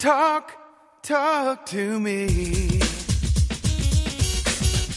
[0.00, 0.56] Talk,
[1.02, 2.26] talk to me.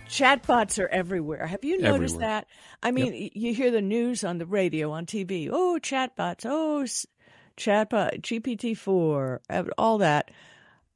[0.08, 1.46] chatbots are everywhere.
[1.46, 2.42] Have you noticed everywhere.
[2.42, 2.48] that?
[2.82, 3.32] I mean, yep.
[3.36, 5.50] you hear the news on the radio, on TV.
[5.52, 6.46] Oh, chatbots.
[6.46, 6.86] Oh,
[7.58, 9.42] chatbot, GPT four,
[9.78, 10.32] all that.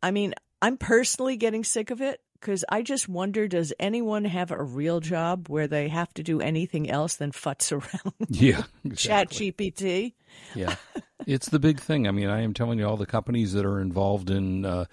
[0.02, 4.51] I mean, I'm personally getting sick of it because I just wonder does anyone have
[4.51, 8.13] a real job where they have to do anything else than futz around?
[8.29, 9.51] Yeah, exactly.
[9.51, 10.13] Chat GPT.
[10.55, 10.75] Yeah,
[11.27, 12.07] it's the big thing.
[12.07, 14.85] I mean, I am telling you, all the companies that are involved in uh,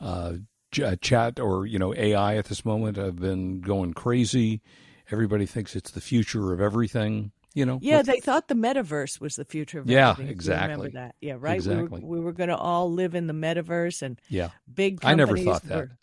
[0.00, 0.34] uh,
[0.70, 4.60] chat or you know AI at this moment have been going crazy.
[5.10, 7.32] Everybody thinks it's the future of everything.
[7.52, 9.98] You know, yeah, they thought the metaverse was the future of everything.
[9.98, 10.32] yeah, everything.
[10.32, 10.76] exactly.
[10.76, 11.16] remember that?
[11.20, 11.56] Yeah, right.
[11.56, 12.00] Exactly.
[12.00, 15.00] We were, we were going to all live in the metaverse, and yeah, big.
[15.04, 15.78] I never thought that.
[15.78, 15.98] were-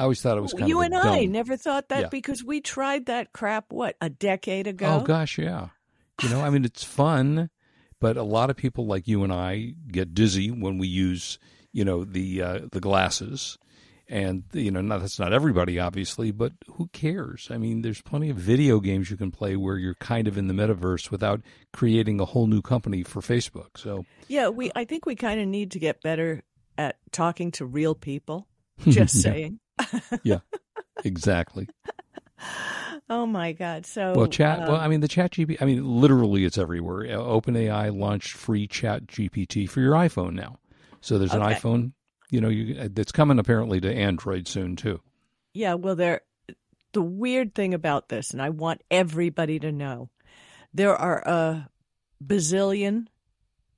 [0.00, 2.00] I always thought it was kind you of you and I dumb- never thought that
[2.04, 2.08] Yeah.
[2.08, 5.00] because we tried that crap what a decade ago.
[5.00, 5.68] Oh gosh, yeah.
[6.22, 7.50] You know, I mean, it's fun,
[8.00, 11.38] but a lot of people like you and I get dizzy when we use,
[11.72, 13.58] you know, the uh, the glasses,
[14.08, 17.48] and you know, not, that's not everybody, obviously, but who cares?
[17.50, 20.46] I mean, there's plenty of video games you can play where you're kind of in
[20.48, 23.76] the metaverse without creating a whole new company for Facebook.
[23.76, 24.70] So, Yeah, we.
[24.74, 26.42] I think we kind of need to get better
[26.78, 28.46] at talking to real people.
[28.88, 29.22] Just Yeah.
[29.32, 29.60] saying.
[30.22, 30.40] yeah,
[31.04, 31.68] exactly.
[33.08, 33.86] Oh my God!
[33.86, 34.60] So Well, chat.
[34.60, 35.60] um, well, I mean, the Chat GPT.
[35.60, 37.04] I mean, literally, it's everywhere.
[37.04, 40.58] Uh, OpenAI launched free Chat GPT for your iPhone now.
[41.00, 41.54] So there's an Okay.
[41.54, 41.92] iPhone.
[42.30, 45.00] You know, you, that's coming apparently to Android soon too.
[45.52, 46.22] Yeah, well, there.
[46.92, 50.08] The weird thing about this, and I want everybody to know,
[50.74, 51.68] there are a
[52.24, 53.06] bazillion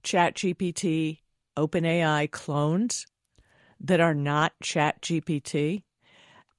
[0.02, 1.18] ChatGPT,
[1.56, 3.06] OpenAI clones
[3.80, 5.82] that are not ChatGPT,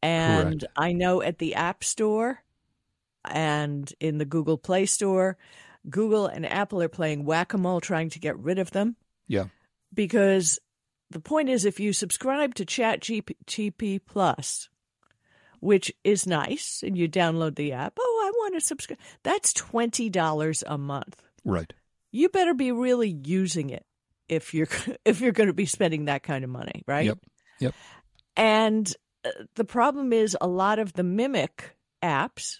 [0.03, 0.73] and Correct.
[0.77, 2.43] I know at the App Store
[3.25, 5.37] and in the Google Play Store,
[5.89, 8.95] Google and Apple are playing whack a mole trying to get rid of them
[9.27, 9.45] Yeah.
[9.93, 10.59] because
[11.09, 14.69] the point is if you subscribe to ChatGPT Plus,
[15.59, 18.99] which is nice, and you download the app, oh, I want to subscribe.
[19.23, 21.21] That's twenty dollars a month.
[21.45, 21.71] Right.
[22.11, 23.85] You better be really using it
[24.27, 24.67] if you're
[25.05, 27.05] if you're going to be spending that kind of money, right?
[27.05, 27.19] Yep.
[27.59, 27.73] Yep.
[28.35, 28.93] And
[29.25, 32.59] Uh, the problem is a lot of the mimic apps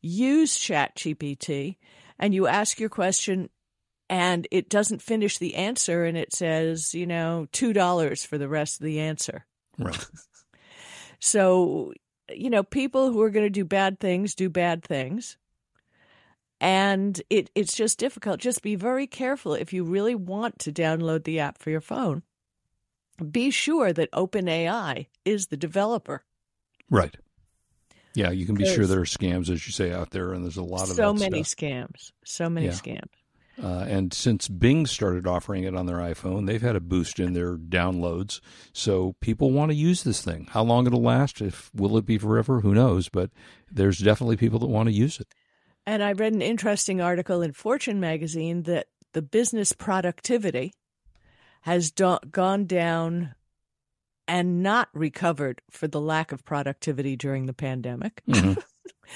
[0.00, 1.76] use ChatGPT,
[2.18, 3.50] and you ask your question,
[4.08, 8.48] and it doesn't finish the answer, and it says, you know, two dollars for the
[8.48, 9.44] rest of the answer.
[9.78, 10.06] Right.
[11.18, 11.92] So,
[12.32, 15.36] you know, people who are going to do bad things do bad things.
[16.60, 18.40] And it, it's just difficult.
[18.40, 22.22] Just be very careful if you really want to download the app for your phone.
[23.30, 26.24] Be sure that OpenAI is the developer.
[26.90, 27.16] right.
[28.14, 30.56] Yeah, you can be sure there are scams, as you say, out there, and there's
[30.56, 31.60] a lot of so many stuff.
[31.60, 32.12] scams.
[32.24, 32.72] So many Yeah.
[32.72, 33.10] scams.
[33.62, 37.34] Uh, and since Bing started offering it on their iPhone, they've had a boost in
[37.34, 38.40] their downloads.
[38.72, 40.46] So people want to use this thing.
[40.50, 41.42] How long it'll last?
[41.42, 42.60] If will it be forever?
[42.62, 43.08] Who knows?
[43.10, 43.30] But
[43.70, 45.28] there's definitely people that want to use it.
[45.86, 50.72] And I read an interesting article in Fortune magazine that the business productivity
[51.66, 53.34] has do- gone down
[54.28, 58.22] and not recovered for the lack of productivity during the pandemic.
[58.26, 58.62] Mhm.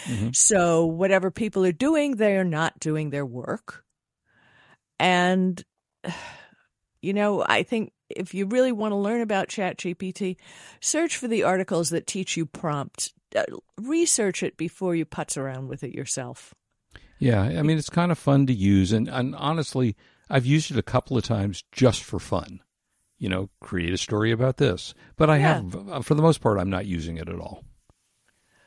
[0.07, 0.37] Mhm.
[0.37, 3.85] So, whatever people are doing, they are not doing their work.
[5.01, 5.63] And,
[7.03, 10.37] you know, I think if you really want to learn about ChatGPT,
[10.81, 13.13] search for the articles that teach you prompts.
[13.35, 13.45] Uh,
[13.81, 16.53] research it before you putz around with it yourself.
[17.21, 19.95] Yeah, I mean it's kind of fun to use, and, and honestly,
[20.31, 22.61] I've used it a couple of times just for fun.
[23.19, 25.55] You know, create a story about this, but I Yeah.
[25.57, 27.65] have, uh, for the most part, I'm not using it at all.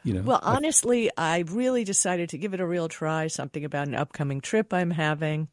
[0.03, 3.27] You know, Well, I- honestly, I really decided to give it a real try.
[3.27, 5.47] Something about an upcoming trip I'm having.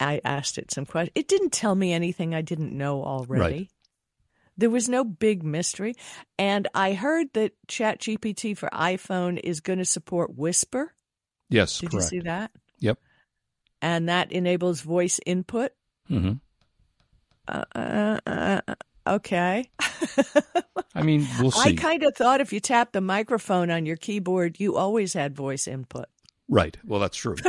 [0.00, 1.12] I asked it some questions.
[1.14, 3.54] It didn't tell me anything I didn't know already.
[3.54, 3.70] Right.
[4.56, 5.94] There was no big mystery.
[6.38, 10.94] And I heard that ChatGPT for iPhone is going to support Whisper.
[11.48, 12.12] yes, Did correct.
[12.12, 12.50] you see that?
[12.78, 12.98] Yep.
[13.82, 15.72] And that enables voice input.
[16.08, 16.32] hmm
[17.46, 18.60] Uh, uh, uh,
[19.06, 19.68] okay.
[20.94, 21.70] I mean, we'll see.
[21.70, 25.34] I kind of thought if you tap the microphone on your keyboard, you always had
[25.34, 26.06] voice input.
[26.48, 26.76] Right.
[26.84, 27.36] Well, that's true.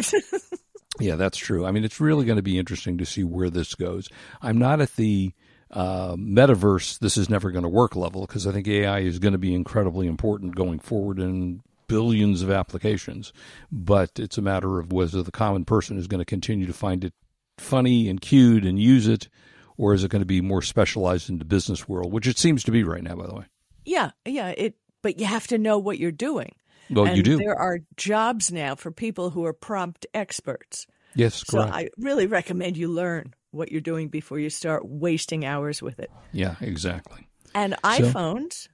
[1.00, 1.66] Yeah, that's true.
[1.66, 4.10] I mean, it's really going to be interesting to see where this goes.
[4.44, 5.34] I'm not at the
[5.72, 9.32] uh, metaverse, this is never going to work level because I think AI is going
[9.32, 11.62] to be incredibly important going forward in
[11.94, 13.32] billions of applications.
[13.72, 17.04] But it's a matter of whether the common person is going to continue to find
[17.04, 17.14] it
[17.60, 19.30] funny and cute and use it,
[19.78, 22.64] or is it going to be more specialized in the business world, which it seems
[22.64, 23.46] to be right now, by the way.
[23.86, 24.50] Yeah, yeah.
[24.58, 26.56] It, but you have to know what you're doing.
[26.90, 27.38] Well, and you do.
[27.38, 30.88] There are jobs now for people who are prompt experts.
[31.16, 31.60] Yes, So.
[31.62, 36.10] I really recommend you learn what you're doing before you start wasting hours with it.
[36.32, 37.28] yeah, exactly.
[37.54, 38.68] And iPhones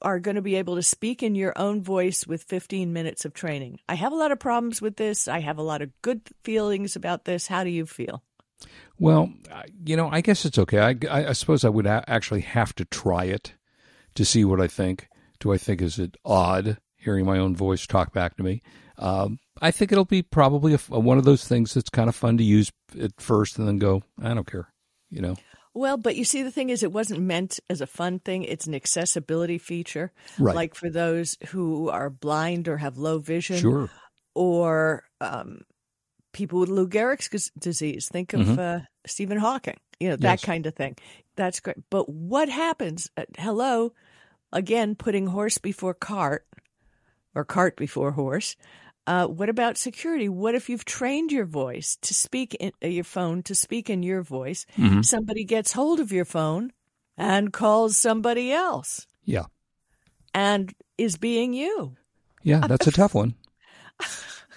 [0.00, 3.32] are going to be able to speak in your own voice with 15 minutes of
[3.32, 3.78] training.
[3.88, 5.28] I have a lot of problems with this.
[5.28, 7.46] I have a lot of good feelings about this.
[7.46, 8.22] How do you feel?
[8.98, 9.32] Well,
[9.84, 10.78] you know, I guess it's okay.
[10.78, 13.54] I, I, suppose I would a- actually have to try it
[14.14, 15.08] to see what I think.
[15.40, 18.62] Do I think is it odd hearing my own voice talk back to me?
[18.98, 22.14] Um, I think it'll be probably a f one of those things that's kind of
[22.14, 22.70] fun to use
[23.00, 24.68] at first, and then go, I don't care.
[25.10, 25.36] You know,
[25.74, 28.44] Well, but you see, the thing is, it wasn't meant as a fun thing.
[28.44, 30.54] It's an accessibility feature, Right.
[30.54, 33.90] like for those who are blind or have low vision, sure.
[34.34, 35.62] or um,
[36.32, 38.08] people with Lou Gehrig's disease.
[38.08, 40.32] Think of uh, Stephen Hawking, you know, that Mm-hmm.
[40.32, 40.44] Yes.
[40.44, 40.96] kind of thing.
[41.36, 41.78] That's great.
[41.88, 43.10] But what happens?
[43.16, 43.94] Uh, hello,
[44.52, 46.46] again, putting horse before cart
[47.34, 48.56] or cart before horse.
[49.06, 50.28] Uh, what about security?
[50.28, 54.02] What if you've trained your voice to speak in uh, your phone to speak in
[54.02, 54.64] your voice?
[54.78, 55.02] Mm-hmm.
[55.02, 56.72] Somebody gets hold of your phone
[57.16, 59.46] and calls somebody else Yeah,
[60.32, 61.96] and is being you.
[62.42, 63.34] yeah, that's a tough one.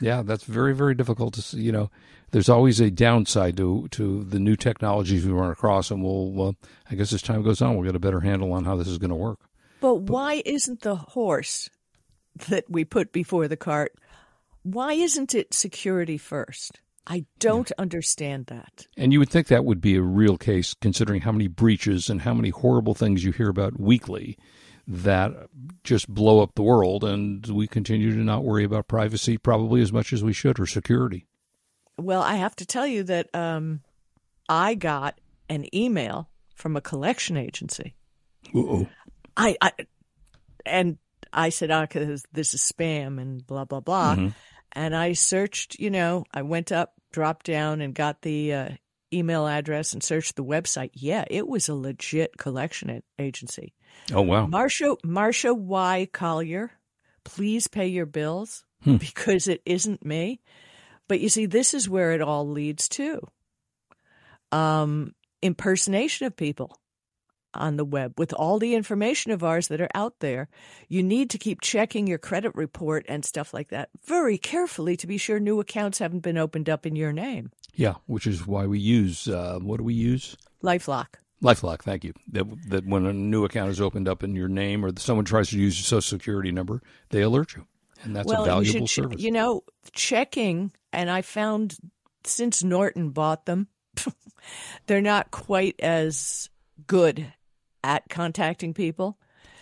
[0.01, 1.61] Yeah, that's very, very difficult to see.
[1.61, 1.89] You know,
[2.31, 6.51] there's always a downside to to the new technologies we run across, and we'll, uh,
[6.91, 8.97] I guess, as time goes on, we'll get a better handle on how this is
[8.97, 9.39] going to work.
[9.79, 11.69] But why isn't the horse
[12.49, 13.93] that we put before the cart?
[14.65, 16.79] Why isn't it security first?
[17.05, 18.87] I don't understand that.
[18.97, 22.21] And you would think that would be a real case, considering how many breaches and
[22.21, 24.39] how many horrible things you hear about weekly
[24.87, 25.33] that
[25.83, 29.93] just blow up the world, and we continue to not worry about privacy probably as
[29.93, 31.27] much as we should or security.
[31.99, 33.81] Well, I have to tell you that um,
[34.49, 37.93] I got an email from a collection agency.
[38.47, 38.87] Uh-oh.
[39.37, 39.71] I, I
[40.65, 40.97] and
[41.31, 44.27] I said, "Ah, 'cause this is spam and blah blah blah." Mm-hmm.
[44.75, 48.69] And I searched, you know, I went up, dropped down, and got the uh,
[49.13, 50.91] email address and searched the website.
[50.93, 53.73] Yeah, it was a legit collection agency.
[54.13, 54.47] Oh wow!
[54.47, 56.71] Marsha Marsha Y Collier,
[57.23, 58.97] please pay your bills Hmm.
[58.97, 60.41] because it isn't me.
[61.07, 63.21] But you see, this is where it all leads to.
[64.51, 66.77] Um, impersonation of people
[67.55, 70.47] on the web with all the information of ours that are out there.
[70.87, 75.07] You need to keep checking your credit report and stuff like that very carefully to
[75.07, 77.51] be sure new accounts haven't been opened up in your name.
[77.73, 80.35] Yeah, which is why we use uh, what do we use?
[80.63, 81.07] LifeLock.
[81.43, 81.81] LifeLock.
[81.81, 82.13] Thank you.
[82.31, 85.49] That that when a new account is opened up in your name or someone tries
[85.49, 87.65] to use your social security number, they alert you,
[88.03, 89.21] and that's a you valuable should, service.
[89.21, 91.77] You know, checking, and I found
[92.23, 93.67] since Norton bought them,
[94.87, 96.49] they're not quite as
[96.87, 97.31] good
[97.85, 99.17] at contacting people.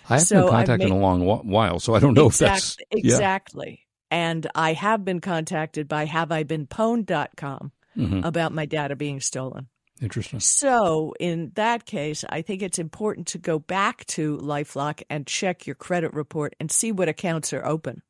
[0.09, 2.77] I haven't so been contacted in a long while, so I don't know if that's
[2.91, 3.79] Exact- exactly.
[4.11, 8.25] And I have been contacted by haveibeenpwned.com Mhm.
[8.25, 9.67] about my data being stolen.
[10.01, 10.39] interesting.
[10.41, 15.65] So, in that case, I think it's important to go back to Lifelock and check
[15.65, 18.01] your credit report and see what accounts are open.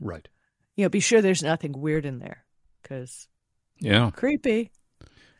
[0.00, 0.26] Right.
[0.76, 2.44] You know, be sure there's nothing weird in there
[2.80, 3.28] because
[3.78, 4.10] Yeah.
[4.12, 4.70] creepy.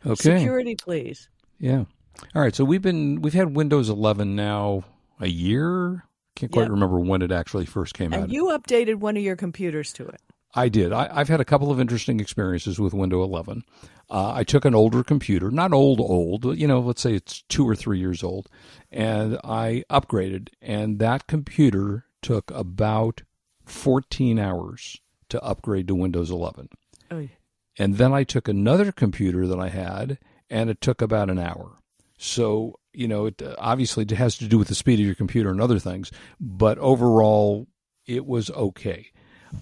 [0.04, 0.14] Okay.
[0.38, 1.30] Security, please.
[1.58, 1.84] Yeah.
[2.34, 2.54] All right.
[2.54, 4.84] So we've been we've had Windows 11 now
[5.20, 6.04] a year.
[6.36, 6.70] Can't quite Yep.
[6.70, 8.24] remember when it actually first came out.
[8.24, 10.20] And you updated one of your computers to it.
[10.56, 10.92] I did.
[10.92, 13.62] I, I've had a couple of interesting experiences with Windows 11.
[14.08, 17.42] Uh, I took an older computer, not old, old, but, you know, let's say it's
[17.48, 18.48] two or three years old,
[18.92, 23.22] and I upgraded, and that computer took about
[23.64, 26.68] 14 hours to upgrade to Windows 11.
[27.10, 27.28] Oh,
[27.76, 30.18] And then I took another computer that I had,
[30.48, 31.78] and it took about an hour.
[32.24, 35.50] So, you know, it obviously it has to do with the speed of your computer
[35.50, 37.66] and other things, but overall,
[38.06, 39.10] it was okay.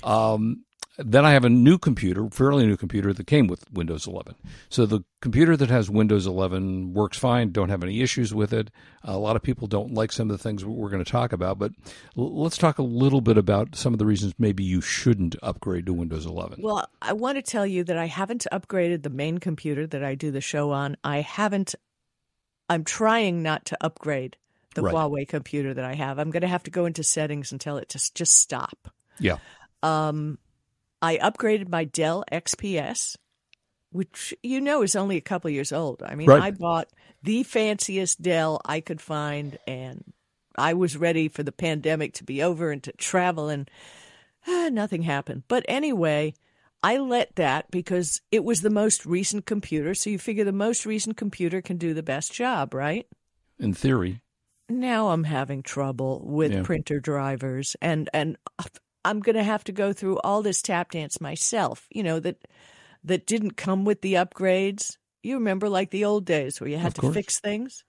[0.04, 0.64] Um,
[0.96, 4.36] then I have a new computer, fairly new computer that came with Windows 11.
[4.68, 7.50] So the computer that has Windows 11 works fine.
[7.50, 8.70] Don't have any issues with it.
[9.02, 11.58] a lot of people don't like some of the things we're going to talk about,
[11.58, 11.72] but
[12.14, 15.92] let's talk a little bit about some of the reasons maybe you shouldn't upgrade to
[15.92, 16.60] Windows 11.
[16.62, 20.14] Well, I want to tell you that I haven't upgraded the main computer that I
[20.14, 20.96] do the show on.
[21.02, 21.74] I haven't,
[22.72, 24.36] I'm trying not to upgrade
[24.74, 24.94] the Right.
[24.94, 26.18] Huawei computer that I have.
[26.18, 28.92] I'm going to have to go into settings and tell it to just stop.
[29.18, 29.36] yeah.
[29.82, 30.38] Um,
[31.00, 33.16] I upgraded my Dell XPS
[33.92, 36.02] which you know is only a couple years old.
[36.02, 36.42] I mean, Right.
[36.42, 36.88] I bought
[37.22, 40.02] the fanciest Dell I could find, and
[40.56, 43.70] I was ready for the pandemic to be over and to travel, and
[44.48, 45.42] ah, nothing happened.
[45.46, 46.34] But anyway,
[46.82, 49.94] I let that because it was the most recent computer.
[49.94, 53.06] So you figure the most recent computer can do the best job, right?
[53.58, 54.20] In theory,
[54.68, 56.62] Now I'm having trouble with Yeah.
[56.62, 58.36] printer drivers, and and
[59.04, 61.86] I'm going to have to go through all this tap dance myself.
[61.90, 62.46] You know that
[63.04, 64.96] that didn't come with the upgrades.
[65.22, 67.84] You remember like the old days where you had to fix things.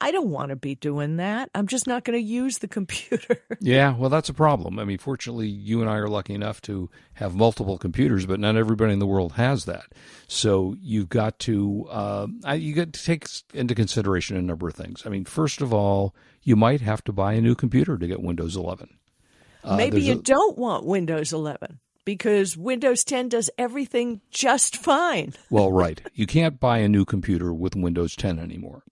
[0.00, 1.48] I don't want to be doing that.
[1.54, 3.38] I'm just not going to use the computer.
[3.60, 4.78] Yeah, well, that's a problem.
[4.78, 8.56] I mean, fortunately, you and I are lucky enough to have multiple computers, but not
[8.56, 9.86] everybody in the world has that.
[10.28, 15.02] So you've got to uh, you got to take into consideration a number of things.
[15.06, 18.22] I mean, first of all, you might have to buy a new computer to get
[18.22, 18.90] Windows 11.
[19.64, 25.32] Uh, Maybe you a- don't want Windows 11 because Windows 10 does everything just fine.
[25.50, 26.00] Well, right.
[26.14, 28.82] You can't buy a new computer with Windows 10 anymore.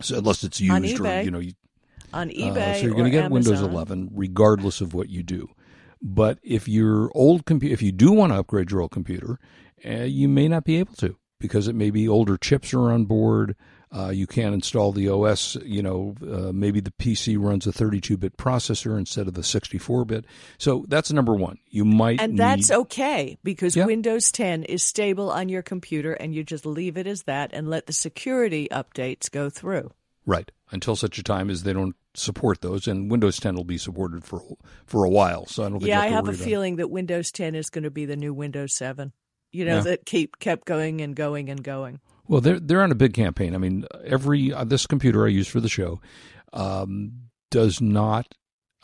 [0.00, 1.24] So unless it's used On or eBay.
[1.24, 1.52] you know, you,
[2.12, 5.48] On Uh, eBay so you're going to get Windows 11 regardless of what you do.
[6.02, 9.38] But if your old computer, if you do want to upgrade your old computer,
[9.86, 13.04] uh, you may not be able to because it may be older chips are on
[13.04, 13.56] board.
[13.96, 15.56] Uh, you can't install the OS.
[15.64, 20.24] You know, uh, maybe the PC runs a 32-bit processor instead of the 64-bit.
[20.58, 21.58] So that's number one.
[21.68, 23.86] You might And that's need- okay because Yeah.
[23.86, 27.68] Windows 10 is stable on your computer and you just leave it as that and
[27.68, 29.92] let the security updates go through.
[30.26, 30.50] Right.
[30.72, 34.24] Until such a time as they don't support those, and Windows 10 will be supported
[34.24, 34.42] for
[34.86, 35.46] for a while.
[35.46, 37.68] So I don't think Yeah, you I have, have a feeling that Windows 10 is
[37.70, 39.12] going to be the new Windows 7.
[39.52, 39.80] You know, Yeah.
[39.82, 42.00] that keep kept going and going and going.
[42.26, 43.54] Well, they're they're on a big campaign.
[43.54, 46.00] I mean, every uh, this computer I use for the show
[46.52, 47.12] um,
[47.50, 48.34] does not.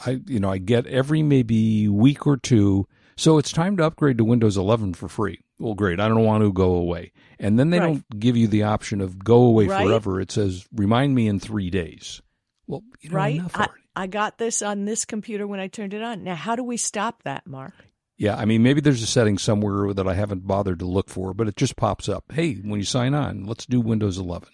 [0.04, 2.86] I you know I get every maybe week or two.
[3.16, 5.40] So it's time to upgrade to Windows 11 for free.
[5.58, 6.00] Well, great.
[6.00, 7.86] I don't want to go away, and then they Right.
[7.86, 9.86] don't give you the option of go away Right.
[9.86, 10.20] forever.
[10.20, 12.22] It says remind me in three days.
[12.66, 13.40] Well, you know, right?
[13.54, 13.68] I.
[13.96, 16.22] I got this on this computer when I turned it on.
[16.22, 17.74] Now, how do we stop that, Mark?
[18.20, 21.32] Yeah, I mean, maybe there's a setting somewhere that I haven't bothered to look for,
[21.32, 22.24] but it just pops up.
[22.30, 24.50] Hey, when you sign on, let's do Windows 11.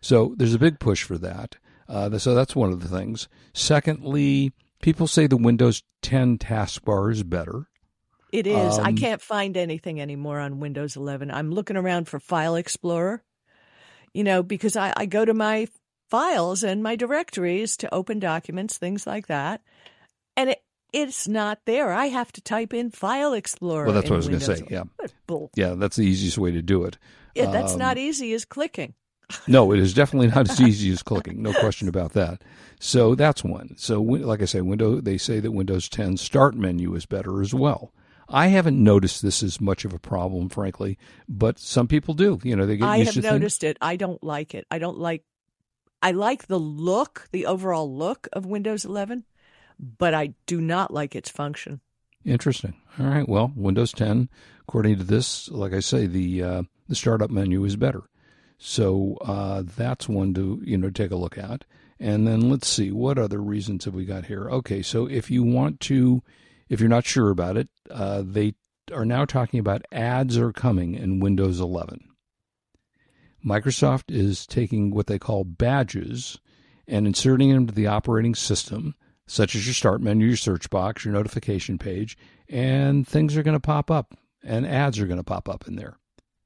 [0.00, 1.56] So there's a big push for that.
[1.86, 3.28] Uh, so that's one of the things.
[3.52, 7.68] Secondly, people say the Windows 10 taskbar is better.
[8.32, 8.78] It is.
[8.78, 11.30] I Um, can't find anything anymore on Windows 11.
[11.30, 13.22] I'm looking around for File Explorer,
[14.14, 15.68] you know, because I, I go to my
[16.08, 19.60] files and my directories to open documents, things like that,
[20.34, 20.62] and it
[20.96, 21.92] it's not there.
[21.92, 23.84] I have to type in File Explorer.
[23.84, 24.66] Well, that's what I was going to say.
[24.70, 24.84] Yeah,
[25.26, 26.96] bull- yeah, that's the easiest way to do it.
[27.34, 28.94] Yeah, that's Um, not easy as clicking.
[29.48, 31.42] No, it is definitely not as easy as clicking.
[31.42, 32.42] No question about that.
[32.78, 33.74] So that's one.
[33.76, 35.02] So, like I say, Windows.
[35.02, 37.92] They say that Windows 10 Start menu is better as well.
[38.28, 40.96] I haven't noticed this as much of a problem, frankly,
[41.28, 42.38] but some people do.
[42.44, 43.24] You know, they get I have to things.
[43.32, 43.76] noticed it.
[43.80, 44.64] I don't like it.
[44.70, 45.24] I don't like.
[46.00, 49.24] I like the look, the overall look of Windows 11,
[49.78, 51.80] but I do not like its function.
[52.24, 52.74] Interesting.
[52.98, 53.28] All right.
[53.28, 54.28] Well, Windows 10,
[54.62, 58.02] according to this, like I say, the uh, the startup menu is better.
[58.58, 61.64] So uh, that's one to you know take a look at.
[61.98, 64.50] And then let's see what other reasons have we got here.
[64.50, 66.22] Okay, so if you want to,
[66.68, 68.54] if you're not sure about it, uh, they
[68.92, 72.06] are now talking about ads are coming in Windows 11.
[73.44, 76.38] Microsoft is taking what they call badges
[76.86, 78.94] and inserting them into the operating system,
[79.26, 82.16] such as your start menu, your search box, your notification page,
[82.48, 85.76] and things are going to pop up and ads are going to pop up in
[85.76, 85.96] there.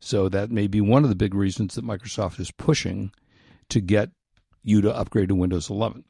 [0.00, 3.12] So that may be one of the big reasons that Microsoft is pushing
[3.68, 4.10] to get
[4.62, 6.04] you to upgrade to Windows 11.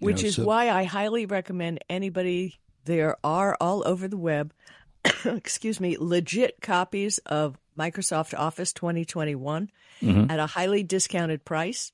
[0.00, 2.56] You which know, is so- why I highly recommend anybody.
[2.86, 4.52] There are all over the web,
[5.24, 9.70] excuse me, legit copies of Microsoft Office 2021
[10.02, 10.30] Mhm.
[10.30, 11.92] at a highly discounted price.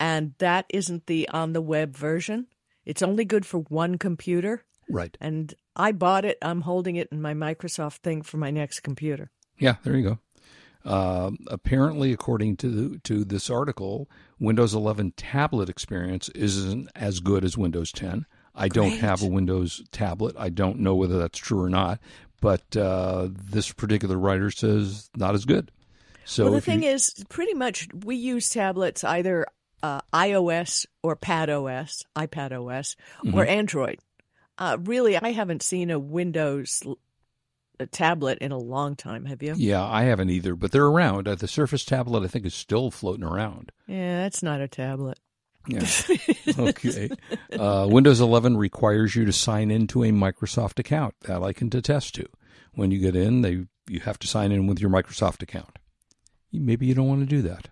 [0.00, 2.46] And that isn't the on the web version.
[2.86, 4.64] It's only good for one computer.
[4.88, 5.16] Right.
[5.20, 6.38] And I bought it.
[6.40, 9.30] I'm holding it in my Microsoft thing for my next computer.
[9.58, 10.18] Yeah, there you go.
[10.86, 17.58] Um, apparently, according to to this article, Windows 11 tablet experience isn't as good as
[17.58, 18.24] Windows 10.
[18.54, 20.36] I don't have a Windows tablet.
[20.38, 21.98] I don't know whether that's true or not,
[22.40, 25.72] but uh, this particular writer says not as good.
[26.24, 29.46] So well, the thing you, is, pretty much we use tablets either
[29.86, 33.38] uh, iOS or Pad OS, iPad OS, or Mm-hmm.
[33.50, 33.98] Android.
[34.58, 36.82] Uh, really, I haven't seen a Windows
[37.78, 39.26] a tablet in a long time.
[39.26, 39.54] Have you?
[39.56, 41.28] yeah, I haven't either, but they're around.
[41.28, 43.70] Uh, the Surface tablet, I think, is still floating around.
[43.86, 45.18] Yeah, that's not a tablet.
[45.68, 45.84] Yeah.
[46.58, 47.10] okay.
[47.52, 51.14] Uh, Windows 11 requires you to sign into a Microsoft account.
[51.22, 52.26] That I can attest to.
[52.74, 55.78] When you get in, they you have to sign in with your Microsoft account.
[56.52, 57.68] Maybe you don't want to do that.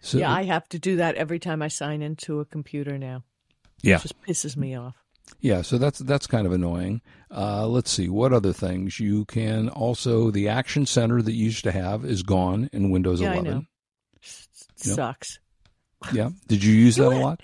[0.00, 3.24] So, yeah, I have to do that every time I sign into a computer now.
[3.82, 4.94] yeah, It just pisses me off.
[5.40, 5.62] yeah.
[5.62, 7.00] So that's that's kind of annoying.
[7.30, 10.30] Uh, let's see what other things you can also.
[10.30, 13.50] The Action Center that you used to have is gone in Windows Yeah, I 11.
[13.52, 13.62] know.
[14.76, 15.38] Sucks.
[16.12, 16.30] Yeah.
[16.46, 17.40] Did you use that a lot?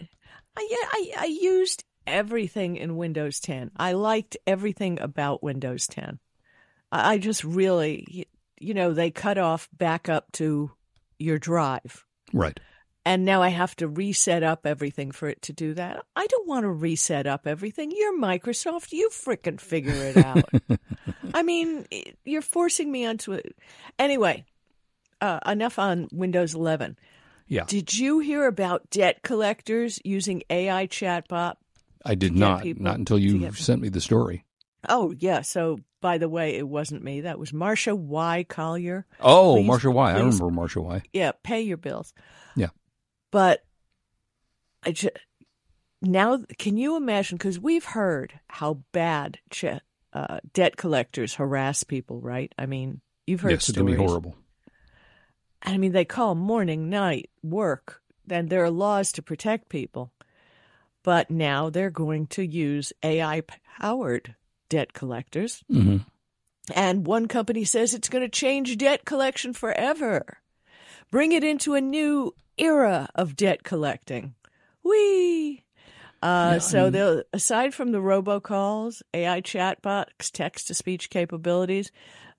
[0.57, 0.89] I, yeah,
[1.21, 3.73] I, I used everything in Windows 10.
[3.77, 6.21] I liked everything about Windows 10.
[6.93, 8.29] I, I just really,
[8.61, 10.71] you know, they cut off backup to
[11.19, 12.05] your drive.
[12.35, 12.61] Right.
[13.07, 16.05] And now I have to reset up everything for it to do that.
[16.17, 17.93] I don't want to reset up everything.
[17.95, 18.93] You're Microsoft.
[18.93, 20.49] You frickin' figure it out.
[21.35, 21.87] I mean,
[22.25, 23.55] you're forcing me onto it.
[23.99, 24.47] Anyway,
[25.21, 26.97] uh, enough on Windows 11.
[27.47, 27.65] Yeah.
[27.67, 31.57] Did you hear about debt collectors using AI chatbot?
[32.07, 32.63] I did not.
[32.63, 34.45] people Not until you sent me the story.
[34.89, 35.43] Oh, yeah.
[35.43, 37.23] So, by the way, it wasn't me.
[37.23, 38.45] That was Marsha Y.
[38.49, 39.07] Collier.
[39.21, 40.11] Oh, Please- Marsha Y.
[40.11, 40.41] I please.
[40.41, 41.03] remember Marsha Y.
[41.13, 42.13] Yeah, pay your bills.
[42.57, 42.69] Yeah.
[43.31, 43.65] But
[44.83, 45.17] I just,
[46.03, 47.39] now, can you imagine?
[47.39, 49.65] Because we've heard how bad ch-
[50.13, 52.53] uh, debt collectors harass people, right?
[52.59, 53.97] I mean, you've heard yes, it can stories.
[53.97, 54.37] be horrible.
[55.63, 58.03] I mean, they call morning, night, work.
[58.27, 60.13] Then there are laws to protect people.
[61.03, 63.43] But now they're going to use AI
[63.81, 64.35] powered
[64.69, 65.63] debt collectors.
[65.71, 65.99] hmm
[66.75, 70.39] And one company says it's going to change debt collection forever,
[71.11, 74.35] bring it into a new era of debt collecting.
[74.83, 75.65] Whee!
[76.23, 81.11] Uh, Yeah, I so mean- they'll aside from the robocalls, AI chatbots, text to speech
[81.11, 81.91] capabilities,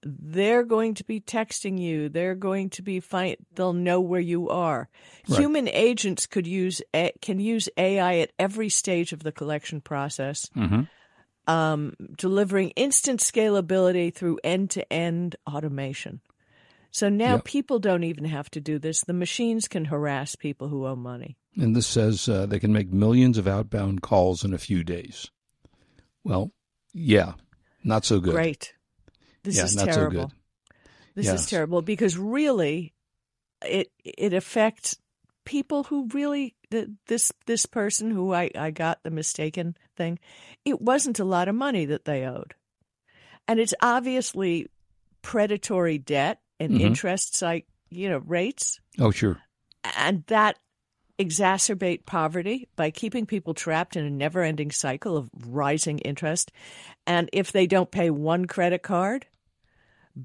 [0.07, 2.09] they're going to be texting you.
[2.09, 3.37] They're going to be find.
[3.55, 4.87] They'll know where you are.
[5.27, 5.39] Right.
[5.39, 6.81] Human agents could use
[7.21, 10.81] can use AI at every stage of the collection process hmm
[11.47, 16.21] um, delivering instant scalability through end to end automation.
[16.91, 17.43] So now Yep.
[17.43, 19.01] people don't even have to do this.
[19.01, 21.37] The machines can harass people who owe money.
[21.57, 25.29] And this says uh, they can make millions of outbound calls in a few days.
[26.23, 26.51] Well,
[26.93, 27.33] yeah,
[27.83, 28.33] not so good.
[28.33, 28.73] Great.
[29.43, 30.21] This yeah, is not terrible.
[30.21, 30.31] so good.
[31.15, 31.41] This Yes.
[31.43, 32.93] is terrible because really
[33.61, 34.97] it it affects
[35.45, 40.19] people who really th- this this person who I, I got the mistaken thing,
[40.63, 42.53] it wasn't a lot of money that they owed.
[43.47, 44.67] And it's obviously
[45.21, 46.81] predatory debt and Mhm.
[46.81, 49.41] interest like you know rates Oh, sure.
[49.97, 50.57] and that
[51.17, 56.51] exacerbate poverty by keeping people trapped in a never-ending cycle of rising interest
[57.07, 59.25] and if they don't pay one credit card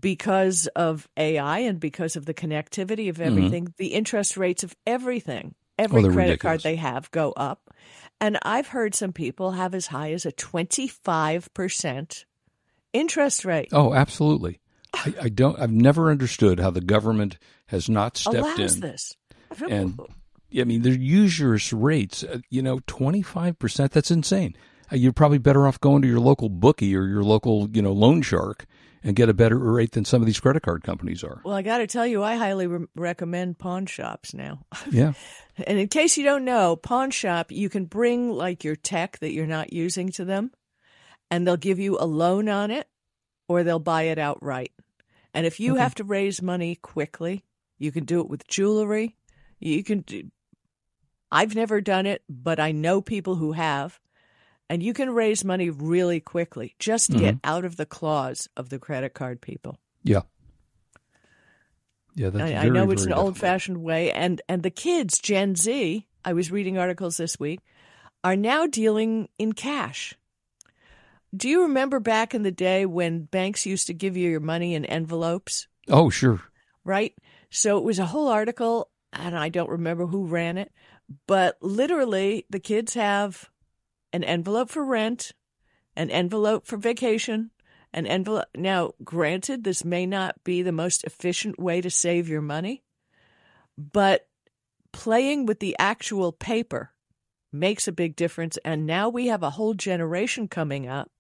[0.01, 5.55] because of AI and because of the connectivity of everything the interest rates of everything
[5.83, 6.01] every.
[6.05, 6.41] Oh, credit ridiculous.
[6.43, 7.71] card they have go up
[8.21, 12.25] and i've heard some people have as high as a 25%
[12.93, 14.61] interest rate Oh, absolutely.
[14.93, 15.59] I, I don't.
[15.61, 18.81] I've never understood how the government has not stepped allows in.
[18.81, 19.17] this
[19.69, 20.01] And
[20.59, 22.25] I mean, their usurious rates.
[22.25, 23.93] Uh, you know, twenty five percent.
[23.93, 24.57] That's insane.
[24.93, 27.93] Uh, you're probably better off going to your local bookie or your local, you know,
[27.93, 28.67] loan shark
[29.03, 31.41] and get a better rate than some of these credit card companies are.
[31.45, 35.13] well i got to tell you i highly re- recommend pawn shops now Yeah.
[35.67, 39.33] And in case you don't know, pawn shop, you can bring like your tech that
[39.33, 40.53] you're not using to them,
[41.31, 42.89] and they'll give you a loan on it,
[43.47, 44.73] or they'll buy it outright.
[45.35, 45.83] And if you Okay.
[45.83, 47.45] have to raise money quickly,
[47.79, 49.17] you can do it with jewelry.
[49.59, 50.31] You can do.
[51.31, 54.01] I've never done it, but I know people who have,
[54.71, 56.77] and you can raise money really quickly.
[56.79, 59.79] Just get out of the claws of the credit card people.
[60.05, 60.23] Yeah.
[62.15, 62.31] Yeah.
[62.31, 66.07] That's I, I know it's an old fashioned way, and and the kids, Gen Z,
[66.25, 67.61] I was reading articles this week,
[68.23, 70.15] are now dealing in cash.
[71.37, 74.75] Do you remember back in the day when banks used to give you your money
[74.75, 76.41] in envelopes, Oh, sure.
[76.85, 77.13] right?
[77.51, 80.71] So it was a whole article, and I don't remember who ran it,
[81.27, 83.50] but literally the kids have
[84.13, 85.33] an envelope for rent,
[85.97, 87.51] an envelope for vacation,
[87.93, 88.47] an envelope.
[88.57, 92.83] Now, granted, this may not be the most efficient way to save your money,
[93.77, 94.27] but
[94.93, 96.93] playing with the actual paper
[97.53, 98.59] makes a big difference.
[98.65, 101.11] And now we have a whole generation coming up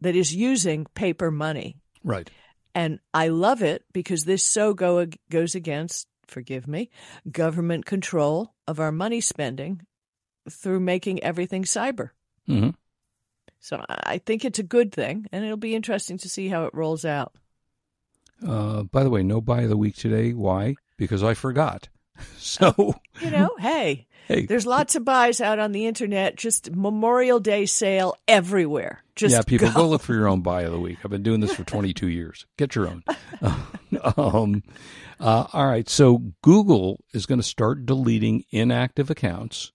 [0.00, 1.76] that is using paper money.
[2.04, 2.30] Right.
[2.74, 6.90] And I love it because this so go, goes against, forgive me,
[7.30, 9.82] government control of our money spending
[10.50, 12.10] through making everything cyber.
[12.46, 12.70] hmm
[13.60, 16.74] So I think it's a good thing, and it'll be interesting to see how it
[16.74, 17.32] rolls out.
[18.46, 20.32] Uh, by the way, no buy of the week today.
[20.32, 20.74] Why?
[20.96, 21.88] Because I forgot.
[22.36, 26.36] So, You know, hey, hey, there's lots of buys out on the internet.
[26.36, 29.02] Just Memorial Day sale everywhere.
[29.16, 29.74] Just yeah, people go.
[29.74, 29.88] go.
[29.88, 30.98] look for your own buy of the week.
[31.04, 32.46] I've been doing this for 22 years.
[32.58, 33.02] Get your own.
[34.16, 34.62] um,
[35.18, 35.88] uh, all right.
[35.88, 39.72] So Google is going to start deleting inactive accounts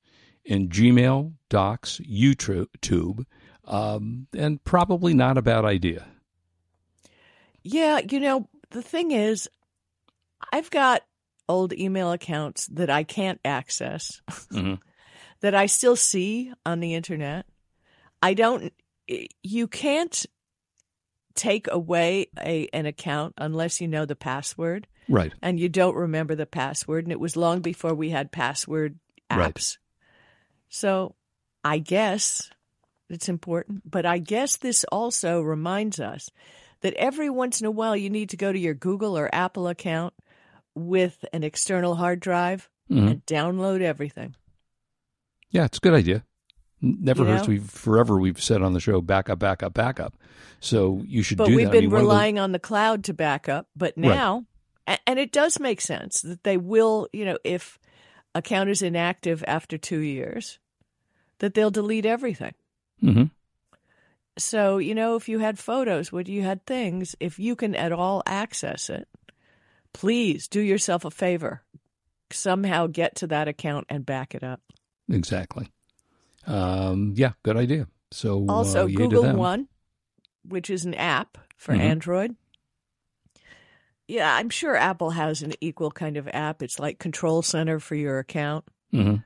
[0.48, 3.26] in Gmail, Docs, YouTube,
[3.66, 6.08] um, and probably not a bad idea.
[7.64, 9.50] Yeah, you know, the thing is,
[10.54, 11.02] I've got
[11.50, 14.80] old email accounts that I can't access, Mhm.
[15.42, 17.46] that I still see on the internet.
[18.22, 18.72] I don't,
[19.44, 20.26] you can't
[21.36, 25.32] take away a, an account unless you know the password Right.
[25.42, 27.06] and you don't remember the password.
[27.06, 28.98] And it was long before we had password
[29.30, 29.38] apps.
[29.38, 29.78] Right.
[30.70, 31.16] So
[31.64, 32.50] I guess
[33.10, 36.30] it's important, but I guess this also reminds us
[36.82, 39.68] that every once in a while you need to go to your Google or Apple
[39.68, 40.14] account
[40.76, 43.12] with an external hard drive Mhm.
[43.12, 44.36] and download everything.
[45.50, 46.24] Yeah, it's a good idea.
[46.82, 47.44] Never You hurts.
[47.48, 47.54] know?
[47.54, 50.16] We've forever we've said on the show backup, backup, backup.
[50.60, 51.72] So you should But do we've that.
[51.72, 54.46] I been mean, of the- relying on the cloud to back up, but now,
[54.86, 57.80] a- and it does make sense that they will, you know, if
[58.38, 60.60] account is inactive after two years,
[61.40, 62.54] that they'll delete everything.
[63.02, 63.32] Mhm.
[64.38, 67.92] So, you know, if you had photos, when you had things, if you can at
[67.92, 69.08] all access it,
[69.94, 71.64] please do yourself a favor.
[72.32, 74.62] Somehow get to that account and back it up.
[75.10, 75.70] Exactly.
[76.46, 77.88] Um, yeah, good idea.
[78.12, 79.36] So Also, uh, Google.
[79.36, 79.68] One,
[80.44, 81.80] which is an app for Mhm.
[81.80, 82.36] Android.
[84.08, 86.64] Yeah, I'm sure Apple has an equal kind of app.
[86.64, 88.66] It's like Control Center for your account.
[88.94, 89.24] Mhm.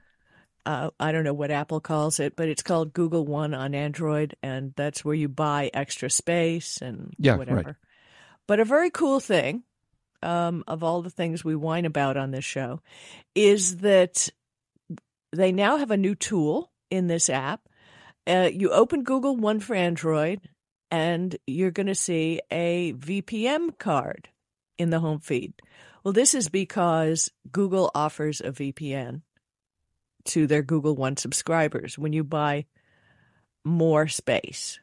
[0.66, 4.36] Uh, I don't know what Apple calls it, but it's called Google One on Android,
[4.44, 7.40] and that's where you buy extra space and Yeah, right.
[7.40, 7.78] whatever.
[8.48, 9.64] But a very cool thing
[10.24, 12.82] um, of all the things we whine about on this show
[13.34, 14.30] is that
[15.32, 17.68] they now have a new tool in this app.
[18.28, 20.42] Uh, you open Google One for Android,
[20.92, 24.30] and you're going to see a VPN card
[24.82, 25.54] in the home feed.
[26.04, 29.22] Well, this is because Google offers a VPN
[30.26, 32.66] to their Google One subscribers when you buy
[33.64, 34.80] more space.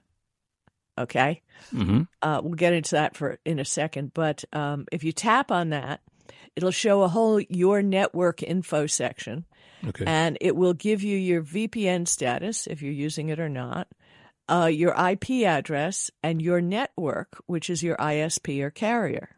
[0.96, 1.42] Okay.
[1.72, 2.08] Mhm.
[2.22, 5.70] Uh, we'll get into that for in a second, but um, if you tap on
[5.70, 6.00] that,
[6.56, 9.44] it'll show a whole your network info section,
[9.86, 10.04] Okay.
[10.06, 13.86] and it will give you your VPN status if you're using it or not,
[14.48, 19.30] uh, your IP address, and your network, which is your ISP or carrier.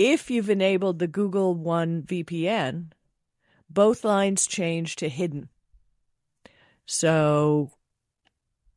[0.00, 2.92] If you've enabled the Google One VPN,
[3.68, 5.48] both lines change to hidden.
[6.86, 7.72] So,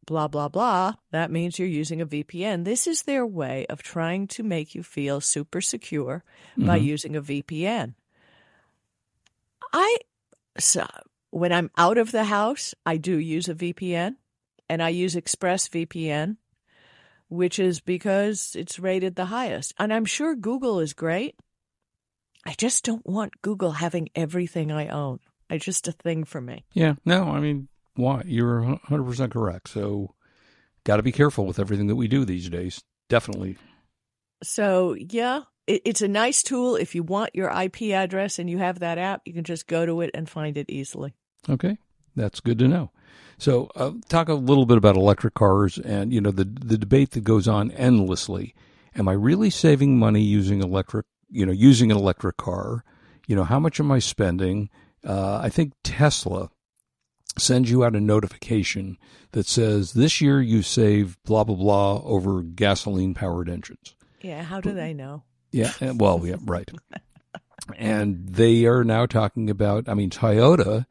[0.07, 2.63] blah, blah, blah, that means you're using a VPN.
[2.65, 6.23] This is their way of trying to make you feel super secure
[6.57, 6.86] by Mhm.
[6.86, 7.93] using a VPN.
[9.71, 9.97] I,
[10.57, 10.88] so
[11.29, 14.17] when I'm out of the house, I do use a VPN
[14.67, 16.38] and I use ExpressVPN,
[17.32, 19.74] which is because it's rated the highest.
[19.80, 21.36] And I'm sure Google is great.
[22.46, 25.20] I just don't want Google having everything I own.
[25.50, 26.65] It's just a thing for me.
[26.74, 26.96] Yeah.
[27.06, 28.24] No, I mean, why?
[28.26, 29.70] You're 100% correct.
[29.70, 30.13] So,
[30.84, 32.84] got to be careful with everything that we do these days.
[33.08, 33.58] Definitely.
[34.44, 36.76] So, yeah, it, it's a nice tool.
[36.76, 39.86] If you want your IP address and you have that app, you can just go
[39.86, 41.13] to it and find it easily.
[41.50, 41.78] Okay.
[42.13, 42.91] That's good to know.
[43.41, 47.10] So, uh, talk a little bit about electric cars and, you know, the the debate
[47.12, 48.54] that goes on endlessly.
[48.95, 52.84] Am I really saving money using electric, you know, using an electric car?
[53.25, 54.69] You know, how much am I spending?
[55.04, 56.51] Uh, I think Tesla
[57.36, 58.99] sends you out a notification
[59.32, 63.95] that says this year you saved blah blah blah over gasoline powered engines.
[64.21, 65.23] Yeah, how do they know?
[65.51, 66.69] Yeah, eh, well, yeah, right.
[67.75, 69.89] And they are now talking about.
[69.89, 70.86] I mean, Toyota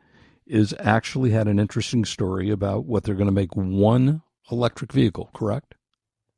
[0.50, 5.30] is actually had an interesting story about what they're going to make one electric vehicle.
[5.32, 5.74] Correct?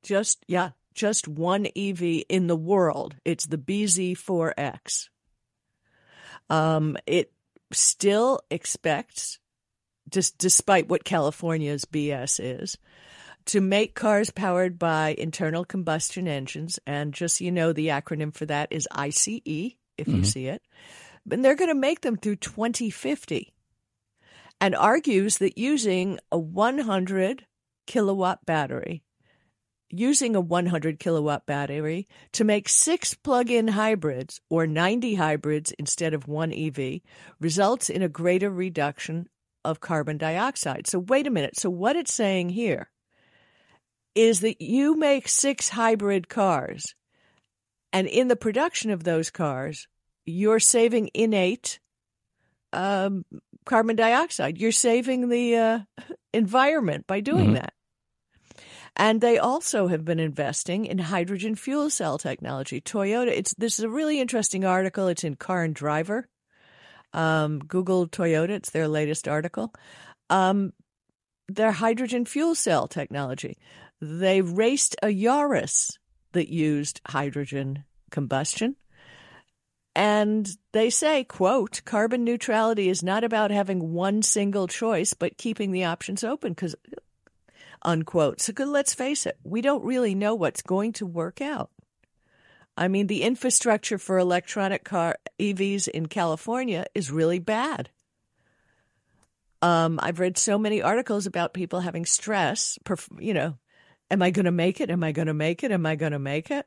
[0.03, 3.17] Just, yeah, just one EV in the world.
[3.25, 5.09] It's the BZ4X.
[6.51, 7.33] Um, it
[7.73, 9.39] still expects,
[10.11, 12.77] just despite what California's BS is,
[13.47, 16.79] to make cars powered by internal combustion engines.
[16.87, 20.27] And just so you know, the acronym for that is ICE, if you Mhm.
[20.27, 20.63] see it.
[21.31, 23.55] And they're going to make them through 2050
[24.63, 27.45] and argues that using a 100
[27.89, 29.03] kilowatt battery,
[29.91, 36.15] using a 100 kilowatt battery to make six plug in hybrids or 90 hybrids instead
[36.15, 37.01] of one EV
[37.41, 39.27] results in a greater reduction
[39.65, 40.87] of carbon dioxide.
[40.87, 41.59] So, wait a minute.
[41.59, 42.89] So, what it's saying here
[44.15, 46.95] is that you make six hybrid cars,
[47.93, 49.89] and in the production of those cars,
[50.25, 51.81] you're saving innate
[52.73, 53.25] um,
[53.65, 54.59] carbon dioxide.
[54.59, 55.79] You're saving the uh,
[56.33, 57.55] environment by doing Mhm.
[57.55, 57.73] that.
[58.97, 62.81] And they also have been investing in hydrogen fuel cell technology.
[62.81, 65.09] Toyota, it's this is a really interesting article.
[65.09, 66.29] It's in Car and Driver.
[67.15, 69.73] Um, Google Toyota, it's their latest article.
[70.29, 70.73] Um,
[71.49, 73.57] their hydrogen fuel cell technology.
[74.01, 75.93] They raced a Yaris
[76.33, 78.77] that used hydrogen combustion.
[79.95, 85.71] And they say, quote, carbon neutrality is not about having one single choice, but keeping
[85.71, 86.75] the options open because,
[87.83, 88.41] unquote.
[88.41, 91.71] So good, let's face it, we don't really know what's going to work out.
[92.75, 97.91] I mean, the infrastructure for electronic car EVs in California is really bad.
[99.61, 102.79] Um, I've read so many articles about people having stress.
[103.19, 103.59] You know,
[104.11, 104.91] am I going to make it?
[104.91, 105.71] Am I going to make it?
[105.71, 106.67] Am I going to make it?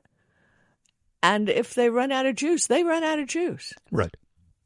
[1.23, 3.73] And if they run out of juice, they run out of juice.
[3.91, 4.15] Right.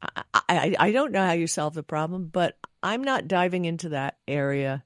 [0.02, 3.90] I, I, I don't know how you solve the problem, but I'm not diving into
[3.90, 4.84] that area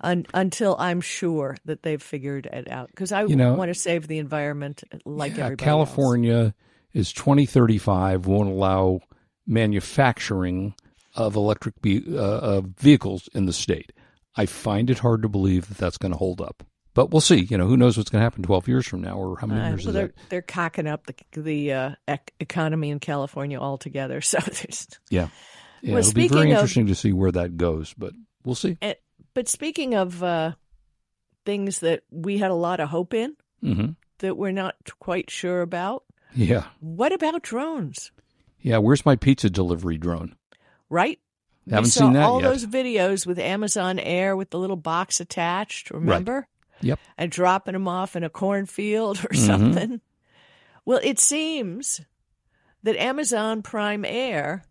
[0.00, 2.88] un, until I'm sure that they've figured it out.
[2.90, 5.88] Because I You know- want to save the environment like Yeah, everybody else.
[5.88, 6.54] California
[6.92, 9.00] is 2035 won't allow
[9.46, 10.74] manufacturing
[11.14, 13.92] of electric be- uh, uh, vehicles in the state.
[14.36, 16.62] I find it hard to believe that that's going to hold up.
[16.96, 17.42] But we'll see.
[17.48, 19.60] You know, who knows what's going to happen 12 years from now or how many
[19.60, 20.28] Uh, years well, is they're that?
[20.30, 24.20] they're cocking up the the uh, ec- economy in California altogether.
[24.24, 24.88] So there's.
[25.10, 25.28] Yeah.
[25.82, 28.78] Yeah, Well, it'll be very of- interesting to see where that goes, but we'll see.
[28.82, 28.94] eh,
[29.34, 30.52] But speaking of uh,
[31.44, 35.60] things that we had a lot of hope in hmm that we're not quite sure
[35.60, 36.02] about,
[36.34, 36.64] Yeah.
[36.80, 38.10] what about drones?
[38.58, 38.78] Yeah.
[38.78, 40.34] Where's my pizza delivery drone?
[40.88, 41.20] Right?
[41.68, 42.48] Haven't we saw seen that all yet.
[42.48, 45.90] those videos with Amazon Air with the little box attached.
[45.90, 46.48] Remember?
[46.82, 46.98] Yep.
[47.18, 49.46] And dropping them off in a cornfield or Mhm.
[49.46, 50.00] something.
[50.84, 52.00] Well, it seems
[52.82, 54.64] that Amazon Prime Air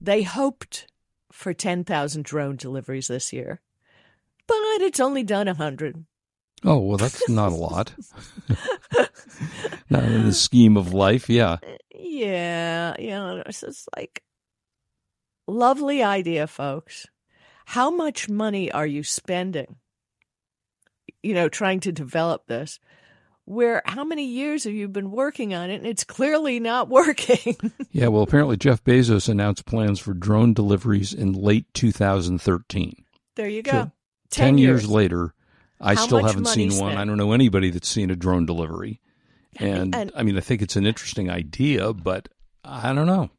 [0.00, 0.86] they hoped
[1.32, 3.60] for ten thousand drone deliveries this year,
[4.46, 6.04] but it's only done a hundred.
[6.62, 7.92] Oh, well, that's not a lot.
[9.90, 11.28] not in the scheme of life.
[11.28, 11.58] Yeah.
[11.94, 14.22] Yeah, you know, it's just like
[15.46, 17.06] lovely idea, folks.
[17.66, 19.76] How much money are you spending?
[21.24, 22.78] You know, trying to develop this.
[23.46, 27.56] Where how many years have you been working on it and it's clearly not working?
[27.92, 28.08] Yeah.
[28.08, 33.04] Well, apparently Jeff Bezos announced plans for drone deliveries in late 2013.
[33.36, 33.70] there you go.
[33.70, 33.78] So,
[34.30, 35.34] 10, 10 years later,
[35.80, 36.96] I How still haven't seen one.
[36.96, 39.00] I don't know anybody that's seen a drone delivery.
[39.60, 42.28] And, And- I mean, I think it's an interesting idea, but
[42.64, 43.30] I don't know.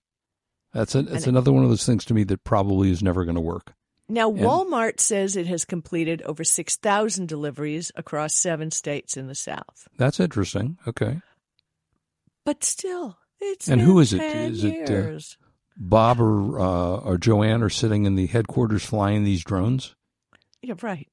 [0.72, 3.36] That's a, And- another one of those things to me that probably is never going
[3.36, 3.74] to work.
[4.08, 9.36] Now, And- Walmart says it has completed over 6,000 deliveries across seven states in the
[9.36, 9.88] South.
[9.98, 10.78] That's interesting.
[10.88, 11.22] Okay.
[12.46, 14.20] But still, it's And who is it?
[14.20, 15.20] 10 Is it, uh.
[15.78, 19.96] Bob or uh, or Joanne are sitting in the headquarters flying these drones.
[20.62, 21.08] Yeah, right.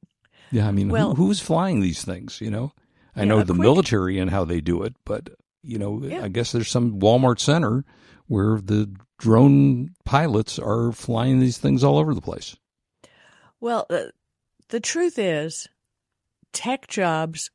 [0.52, 2.40] Yeah, I mean, Well- who, who's flying these things?
[2.40, 2.72] You know,
[3.16, 5.30] I Yeah, know the quick- military and how they do it, but
[5.62, 6.22] you know, Yeah.
[6.24, 7.84] I guess there's some Walmart center
[8.26, 12.56] where the drone pilots are flying these things all over the place.
[13.62, 14.06] Well, uh,
[14.70, 15.68] the truth is,
[16.52, 17.48] tech jobs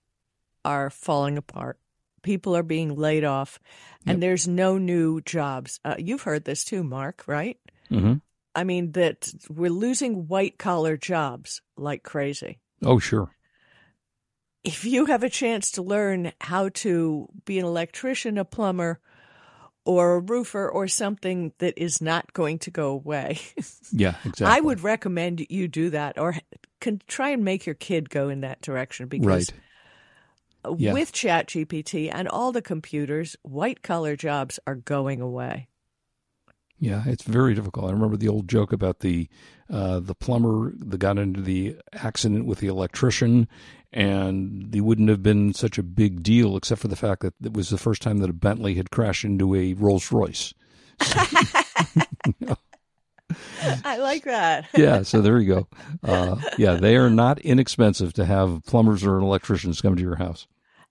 [0.63, 1.79] are falling apart.
[2.23, 3.59] People are being laid off,
[4.05, 4.21] and Yep.
[4.21, 5.81] there's no new jobs.
[5.83, 7.59] Uh, you've heard this too, Mark, right?
[7.91, 8.13] Mm-hmm.
[8.55, 12.59] I mean, that we're losing white collar jobs like crazy.
[12.85, 13.35] Oh, sure.
[14.63, 19.01] If you have a chance to learn how to be an electrician, a plumber,
[19.87, 23.39] or a roofer, or something that is not going to go away,
[23.91, 24.45] Yeah, exactly.
[24.45, 26.35] I would recommend you do that or
[26.79, 29.25] can try and make your kid go in that direction because
[30.65, 30.77] right.
[30.77, 30.93] Yeah.
[30.93, 35.69] with ChatGPT and all the computers, white collar jobs are going away.
[36.79, 37.89] Yeah, it's very difficult.
[37.89, 39.27] I remember the old joke about the
[39.69, 43.47] uh, the plumber that got into the accident with the electrician,
[43.93, 47.53] and it wouldn't have been such a big deal except for the fact that it
[47.53, 50.53] was the first time that a Bentley had crashed into a Rolls Royce.
[53.83, 54.67] I like that.
[54.77, 55.67] Yeah, so there you go.
[56.03, 60.47] Uh, yeah, they are not inexpensive to have plumbers or electricians come to your house.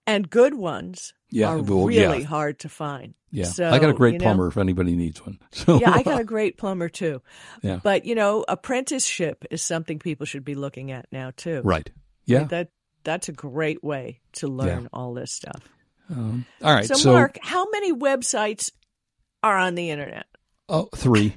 [0.06, 2.02] And good ones Yeah, are well, yeah.
[2.08, 3.14] really hard to find.
[3.30, 5.38] Yeah, So, I got a great you know- plumber if anybody needs one.
[5.52, 7.22] So Yeah, I got a great plumber too.
[7.62, 7.80] Yeah.
[7.82, 11.60] But, you know, apprenticeship is something people should be looking at now too.
[11.64, 11.90] right.
[12.24, 12.44] Yeah.
[12.44, 12.70] That
[13.06, 15.66] that's a great way to learn all this stuff.
[16.10, 16.84] Um, all right.
[16.84, 18.70] So, So, Mark, how many websites
[19.42, 20.26] are on the internet?
[20.68, 21.36] Oh, three.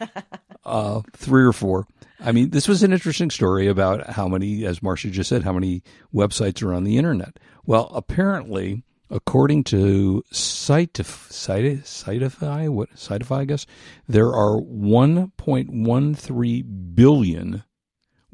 [0.64, 1.86] uh, three or four.
[2.20, 5.52] I mean, this was an interesting story about how many, as Marsha just said, how
[5.52, 7.38] many websites are on the internet.
[7.64, 13.64] Well, apparently, According to Citif- Siteefy, what Siteefy, I guess,
[14.08, 17.62] there are 1.13 billion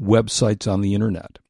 [0.01, 1.41] websites on the internet,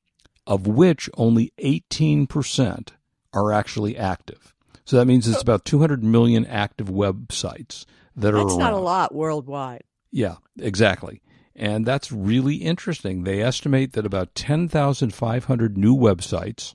[0.46, 2.90] of which only 18%
[3.32, 4.54] are actually active.
[4.84, 5.42] So that means it's oh.
[5.42, 7.84] about 200 million active websites
[8.16, 9.84] that are That's not a lot worldwide.
[10.10, 11.22] Yeah, exactly.
[11.54, 13.24] And that's really interesting.
[13.24, 16.74] They estimate that about 10,500 new websites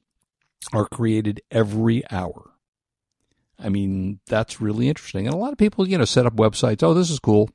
[0.73, 2.51] are created every hour.
[3.59, 5.25] I mean, that's really interesting.
[5.25, 6.83] And a lot of people, you know, set up websites.
[6.83, 7.49] Oh, this is cool.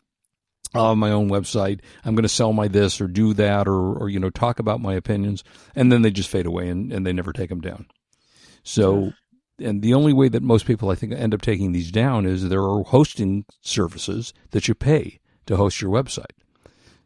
[0.75, 1.81] Have my own website.
[2.05, 4.81] I'm going to sell my this or do that or, or, you know, talk about
[4.81, 5.45] my opinions.
[5.75, 7.87] And then they just fade away and, and they never take them down.
[8.63, 9.13] So,
[9.59, 12.49] and the only way that most people, I think, end up taking these down is
[12.49, 16.33] there are hosting services that you pay to host your website.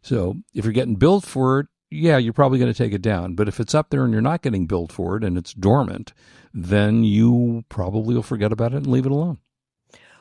[0.02, 3.34] So if you're getting billed for it, yeah, you're probably going to take it down.
[3.34, 6.12] But if it's up there and you're not getting billed for it and it's dormant,
[6.52, 9.38] then you probably will forget about it and leave it alone.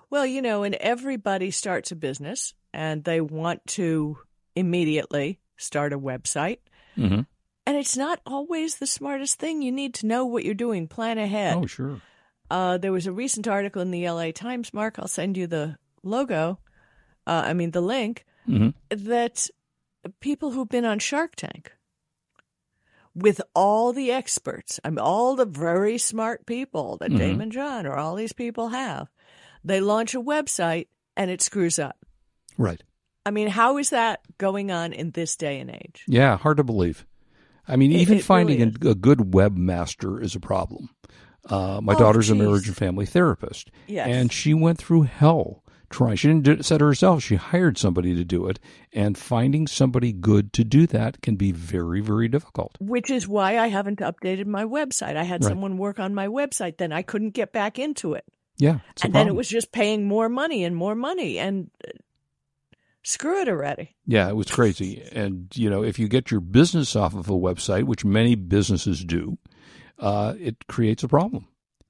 [0.09, 4.17] Well, you know, and everybody starts a business and they want to
[4.55, 6.59] immediately start a website.
[6.97, 7.21] Mm-hmm.
[7.67, 9.61] And it's not always the smartest thing.
[9.61, 11.57] You need to know what you're doing, plan ahead.
[11.57, 12.01] Oh, sure.
[12.51, 14.99] Uh, there was a recent article in the LA Times, Mark.
[14.99, 16.59] I'll send you the logo,
[17.25, 18.73] uh, I mean, the link, Mhm.
[18.89, 19.49] that
[20.19, 21.71] people who've been on Shark Tank
[23.15, 27.17] with all the experts, I mean, all the very smart people that Mhm.
[27.17, 29.07] Daymond John or all these people have,
[29.63, 32.04] they launch a website and it screws up.
[32.57, 32.81] Right.
[33.25, 36.03] I mean, how is that going on in this day and age?
[36.07, 37.05] Yeah, hard to believe.
[37.67, 40.89] I mean, It- even it finding really a, a good webmaster is a problem.
[41.49, 42.41] Uh, my Oh, daughter's a geez.
[42.43, 44.07] marriage and family therapist, Yes.
[44.09, 46.15] and she went through hell trying.
[46.15, 47.21] She didn't do it, set it herself.
[47.23, 48.59] She hired somebody to do it,
[48.93, 52.75] and finding somebody good to do that can be very, very difficult.
[52.79, 55.15] Which is why I haven't updated my website.
[55.15, 55.49] I had Right.
[55.49, 58.25] someone work on my website, then I couldn't get back into it.
[58.57, 61.69] Yeah, a and then it was just paying more money and more money and
[63.05, 63.95] screw it already.
[64.05, 65.07] Yeah, it was crazy.
[65.11, 69.03] And, you know, if you get your business off of a website, which many businesses
[69.03, 69.37] do,
[69.99, 71.47] uh, it creates a problem.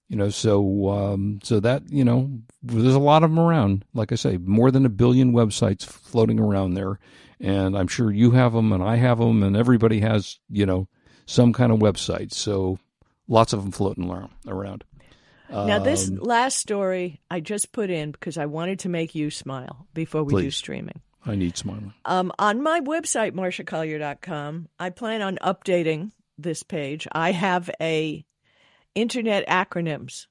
[0.07, 2.29] You know, so um, so that you know,
[2.61, 3.85] there's a lot of them around.
[3.95, 6.99] Like I say, more than a billion websites floating around there,
[7.39, 10.87] and I'm sure you have them, and I have them, and everybody has you know
[11.25, 12.33] some kind of website.
[12.33, 12.77] So
[13.27, 14.07] lots of them floating
[14.47, 14.83] around.
[15.49, 19.29] Now, this Um, last story I just put in because I wanted to make you
[19.29, 21.01] smile before we do streaming.
[21.25, 21.93] I need smiling.
[22.05, 27.07] Um, on my website, marshacollier.com, I plan on updating this page.
[27.11, 28.25] I have a
[28.93, 30.27] internet acronyms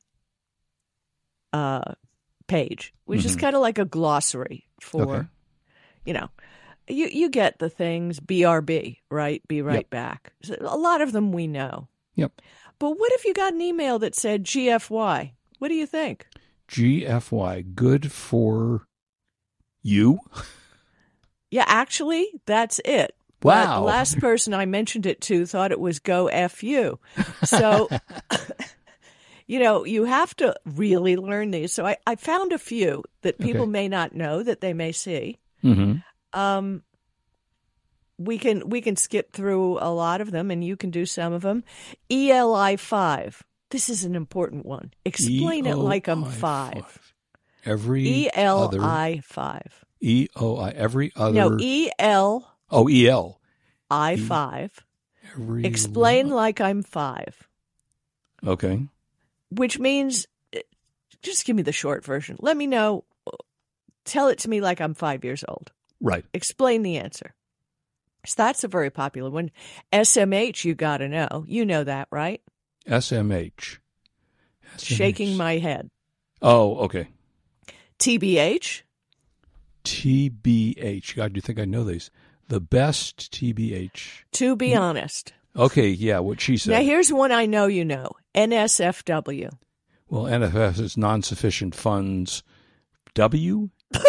[1.53, 1.95] uh,
[2.47, 3.41] page, which is Mhm.
[3.41, 5.27] kind of like a glossary for, Okay.
[6.05, 6.29] you know,
[6.89, 9.47] you you get the things BRB, right?
[9.49, 9.91] Be right Yep.
[9.91, 10.33] back.
[10.43, 11.89] So a lot of them we know.
[12.17, 12.41] Yep.
[12.79, 15.33] But what if you got an email that said GFY?
[15.59, 16.27] What do you think?
[16.69, 18.87] GFY, good for
[19.83, 20.19] you.
[21.51, 23.15] Yeah, actually, that's it.
[23.41, 23.81] But Wow.
[23.81, 26.99] the last person I mentioned it to thought it was go F you.
[27.45, 27.91] So,
[29.47, 31.73] you know, you have to really learn these.
[31.73, 33.71] So I, I found a few that people Okay.
[33.71, 35.39] may not know that they may see.
[35.61, 35.95] hmm
[36.33, 36.83] Um,
[38.19, 41.33] we can we can skip through a lot of them, and you can do some
[41.33, 41.65] of them.
[42.11, 43.43] ELI five.
[43.71, 44.93] This is an important one.
[45.05, 47.15] Explain it like I'm EOI five.
[47.65, 49.85] Every E L I five.
[50.01, 53.41] E O I every other No, E L oh E L
[53.91, 54.85] I five.
[55.33, 57.49] every Explain like I'm five.
[58.47, 58.87] okay
[59.51, 60.61] which means uh,
[61.23, 62.37] just give me the short version.
[62.41, 63.05] Let me know.
[64.05, 65.73] Tell it to me like I'm five years old.
[66.01, 67.35] right Explain the answer.
[68.27, 69.51] So that's a very popular one.
[69.93, 71.45] SMH, you got to know.
[71.47, 72.41] You know that, right?
[72.89, 73.79] SMH
[74.79, 75.89] Shaking my head.
[76.43, 77.09] oh okay
[77.99, 78.83] TBH,
[79.85, 82.11] TBH God do you think I know these
[82.49, 85.33] the best TBH to be honest.
[85.57, 89.51] okay yeah what she said Now, here's one I know you know NSFW.
[90.09, 92.43] well NFS is non-sufficient funds
[93.15, 93.71] W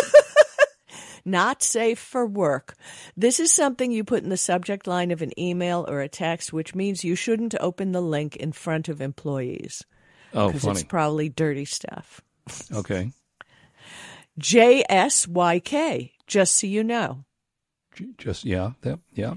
[1.25, 2.75] Not safe for work.
[3.17, 6.53] This is something you put in the subject line of an email or a text,
[6.53, 9.83] which means you shouldn't open the link in front of employees
[10.33, 12.21] oh because it's probably dirty stuff.
[12.71, 13.11] okay
[14.39, 17.23] JSYK, just so you know.
[18.17, 19.35] Just yeah that yeah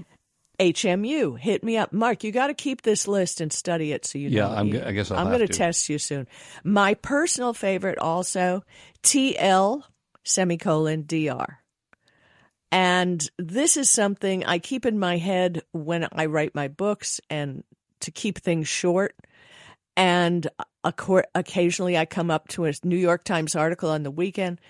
[0.59, 1.93] HMU, hit me up.
[1.93, 4.35] Mark, you got to keep this list and study it so you know.
[4.35, 4.55] Yeah, know.
[4.55, 5.53] I'm You- I guess I'll I'm gonna to.
[5.53, 6.27] test you soon.
[6.65, 8.63] My personal favorite also,
[9.01, 9.83] TL
[10.25, 11.58] semicolon DR.
[12.71, 17.63] And this is something I keep in my head when I write my books and
[18.01, 19.15] to keep things short.
[19.97, 20.47] And
[20.83, 24.61] occasionally I come up to a New York Times article on the weekend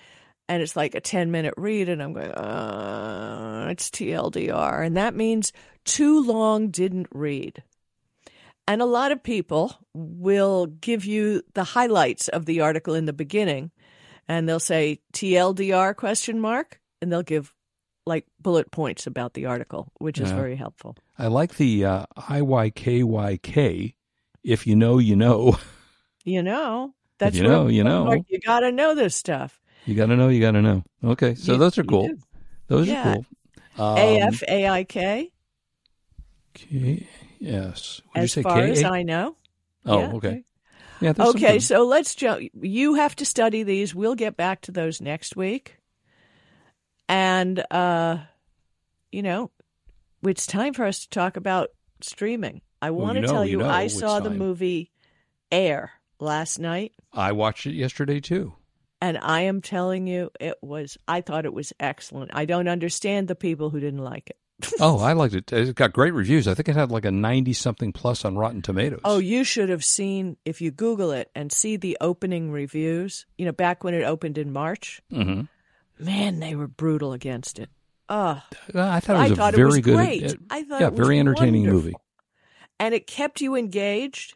[0.48, 4.84] and it's like a 10 minute read and I'm going, uh, it's TLDR.
[4.84, 5.52] And that means
[5.84, 7.62] too long didn't read.
[8.66, 13.12] And a lot of people will give you the highlights of the article in the
[13.12, 13.70] beginning
[14.26, 17.52] and they'll say TLDR question mark and they'll give
[18.06, 20.36] like bullet points about the article, which is Yeah.
[20.36, 20.96] very helpful.
[21.18, 23.94] I like the uh, IYKYK.
[24.42, 25.58] If you know, you know.
[26.24, 28.04] You know, that's you know, you know.
[28.04, 29.58] Mark, you got to know this stuff.
[29.86, 30.84] You got to know, you got to know.
[31.02, 32.10] Okay, so You- those are cool.
[32.68, 33.08] Those Yeah.
[33.08, 33.26] are cool.
[33.78, 35.32] Um, AF AIK,
[36.54, 37.06] K-
[37.38, 38.02] yes.
[38.14, 38.42] You as say?
[38.42, 39.36] far as I know.
[39.86, 40.12] Oh, Yeah.
[40.12, 40.44] okay.
[41.00, 41.12] Yeah.
[41.14, 42.42] there's Okay, so let's jump.
[42.60, 43.94] You have to study these.
[43.94, 45.78] We'll get back to those next week.
[47.10, 48.18] And, uh,
[49.10, 49.50] you know,
[50.22, 52.62] it's time for us to talk about streaming.
[52.80, 54.92] I want you to know- tell you you, know I saw the movie
[55.50, 55.90] Air
[56.20, 56.92] last night.
[57.12, 58.54] I watched it yesterday too.
[59.02, 62.30] And I am telling you, it was, I thought it was excellent.
[62.34, 64.36] I don't understand the people who didn't like it.
[64.80, 65.52] oh, I liked it.
[65.52, 66.46] It got great reviews.
[66.46, 69.00] I think it had like a ninety something plus on Rotten Tomatoes.
[69.04, 73.46] Oh, you should have seen, if you Google it and see the opening reviews, you
[73.46, 75.42] know, back when it opened in March, hmm
[76.00, 77.70] man, they were brutal against it.
[78.08, 78.42] Oh,
[78.74, 79.94] I thought it was I a thought very it was good.
[79.96, 80.22] great.
[80.24, 81.82] it- I thought yeah, it was very entertaining wonderful.
[81.84, 81.94] movie.
[82.80, 84.34] And it kept you engaged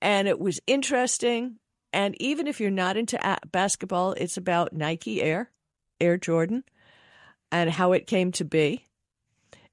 [0.00, 1.56] and it was interesting.
[1.92, 5.50] And even if you're not into a- basketball, it's about Nike Air,
[6.00, 6.64] Air Jordan,
[7.52, 8.84] and how it came to be.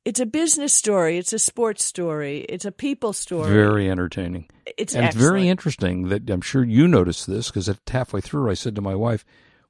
[0.04, 1.18] It's a business story.
[1.18, 2.40] It's a sports story.
[2.50, 3.52] It's a people story.
[3.52, 4.48] Very entertaining.
[4.78, 8.54] it's and it's very interesting that I'm sure you noticed this because halfway through I
[8.56, 9.26] said to my wife,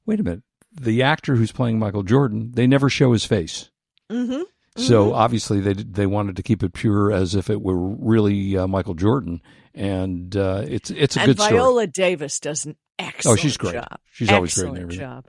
[0.05, 0.43] "Wait a minute,
[0.76, 3.69] the actor who's playing Michael Jordan, they never show his face."
[4.11, 4.41] Mm-hmm.
[4.78, 8.67] So obviously they they wanted to keep it pure as if it were really uh,
[8.67, 9.41] Michael Jordan,
[9.73, 11.53] and uh, it's it's a and good story.
[11.59, 13.73] Viola Davis does an excellent Oh, she's great.
[13.76, 13.99] job.
[14.11, 14.99] She's always great in Excellent everything.
[15.05, 15.26] job.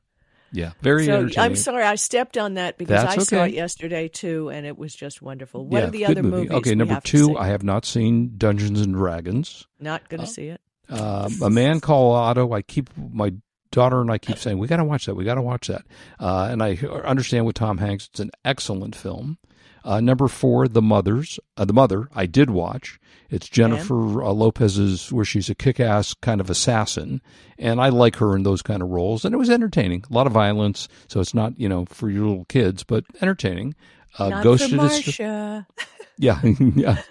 [0.53, 1.29] Yeah, very so.
[1.39, 4.77] I'm sorry I stepped on that because That's I saw it yesterday too, and it
[4.79, 5.67] was just wonderful.
[5.67, 6.37] What yeah, are the other movie.
[6.37, 6.51] movies?
[6.53, 7.37] Okay, number two?
[7.37, 9.67] I have not seen Dungeons and Dragons.
[9.81, 10.61] not going to see it.
[10.89, 12.53] Um, a man called Otto.
[12.53, 13.33] I keep my
[13.77, 15.15] daughter and I keep saying we got to watch that.
[15.15, 15.85] We got to watch that.
[16.19, 19.37] Uh, and I understand with Tom Hanks, it's an excellent film.
[19.85, 21.39] Uh, number four, The Mothers.
[21.59, 22.99] Uh, the Mother, I did watch.
[23.29, 27.21] It's Jennifer uh, Lopez's, where she's a kick-ass kind of assassin,
[27.59, 29.25] and I like her in those kind of roles.
[29.25, 30.05] And it was entertaining.
[30.11, 33.75] A lot of violence, so it's not you know for your little kids, but entertaining.
[34.19, 35.19] Uh, not Ghosted for is
[36.19, 37.03] yeah, yeah.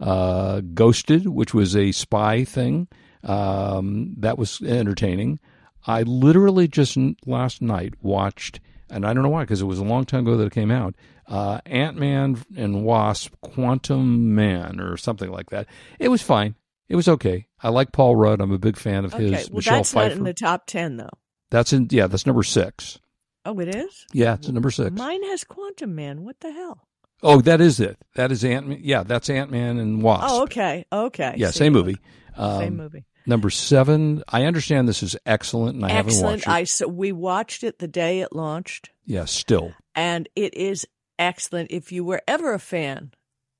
[0.00, 2.88] Uh, Ghosted, which was a spy thing,
[3.22, 5.38] um, that was entertaining.
[5.86, 8.60] I literally just last night watched,
[8.90, 10.70] and I don't know why, because it was a long time ago that it came
[10.70, 10.94] out.
[11.26, 15.66] Uh, Ant Man and Wasp: Quantum Man, or something like that.
[15.98, 16.54] It was fine.
[16.88, 17.46] It was okay.
[17.62, 18.40] I like Paul Rudd.
[18.42, 19.48] I'm a big fan of Okay, his.
[19.50, 20.08] well Michelle that's Pfeiffer.
[20.10, 21.08] not in the top ten though.
[21.50, 21.88] that's in.
[21.90, 22.98] Yeah, that's number six.
[23.46, 24.06] Oh, it is.
[24.12, 24.90] Yeah, it's number six.
[24.96, 26.24] Mine has Quantum Man.
[26.24, 26.86] What the hell?
[27.22, 27.96] Oh, that is it.
[28.16, 28.80] That is Ant Man.
[28.82, 30.26] Yeah, that's Ant Man and Wasp.
[30.28, 31.34] Oh, okay, okay.
[31.38, 31.96] Yeah, same movie.
[32.36, 33.04] Same Um, movie.
[33.26, 36.36] Number seven, I understand this is excellent, and I haven't Excellent.
[36.46, 36.68] watched I it.
[36.68, 39.72] so we watched it the day it launched, yeah, still.
[39.94, 40.86] and it is
[41.18, 41.70] excellent.
[41.70, 43.12] If you were ever a fan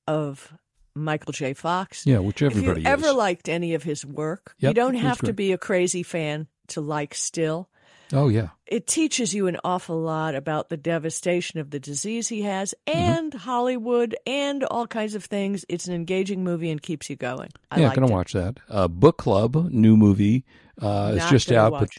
[0.07, 0.53] of
[0.93, 1.53] Michael J.
[1.53, 4.95] Fox, Yeah, which if everybody you ever liked any of his work, Yep, you don't
[4.95, 7.69] have to be a crazy fan to like Still.
[8.13, 12.41] Oh yeah, It teaches you an awful lot about the devastation of the disease he
[12.43, 12.99] has Mm-hmm.
[12.99, 15.65] and Hollywood and all kinds of things.
[15.69, 17.49] It's an engaging movie and keeps you going.
[17.71, 18.59] I yeah, liked gonna watch that.
[18.69, 20.45] Uh, Book Club, new movie.
[20.81, 21.89] Uh, it's just out, but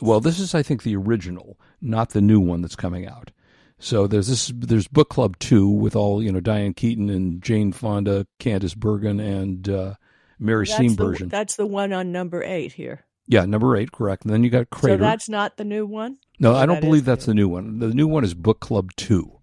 [0.00, 3.30] well, this is I think the original, not the new one that's coming out.
[3.78, 4.52] So there's this.
[4.54, 9.18] There's Book Club two with all you know Diane Keaton and Jane Fonda, Candice Bergen,
[9.18, 9.94] and uh,
[10.38, 11.30] Mary That's the, Steenburgen.
[11.30, 13.04] that's the one on number eight here.
[13.32, 14.24] Yeah, number eight, correct.
[14.24, 14.98] And then you got Crater.
[14.98, 16.18] So that's not the new one.
[16.38, 17.78] No, I don't that believe that's the new one.
[17.78, 19.38] The new one is Book Club Two.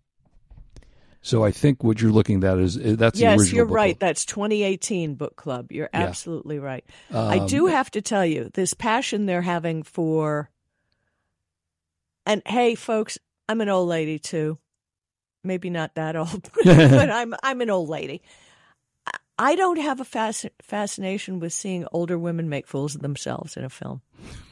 [1.22, 3.98] So I think what you're looking at is is- that's the yes, you're right.
[4.00, 4.08] Club.
[4.08, 5.72] That's 2018 book club.
[5.72, 6.02] You're Yeah.
[6.02, 6.86] absolutely right.
[7.14, 10.50] I Um, do have to tell you this passion they're having for.
[12.26, 13.18] And hey, folks,
[13.50, 14.60] I'm an old lady too.
[15.44, 18.22] Maybe not that old, but I'm I'm an old lady.
[19.40, 23.64] I- don't have a fasc- fascination with seeing older women make fools of themselves in
[23.64, 24.02] a film.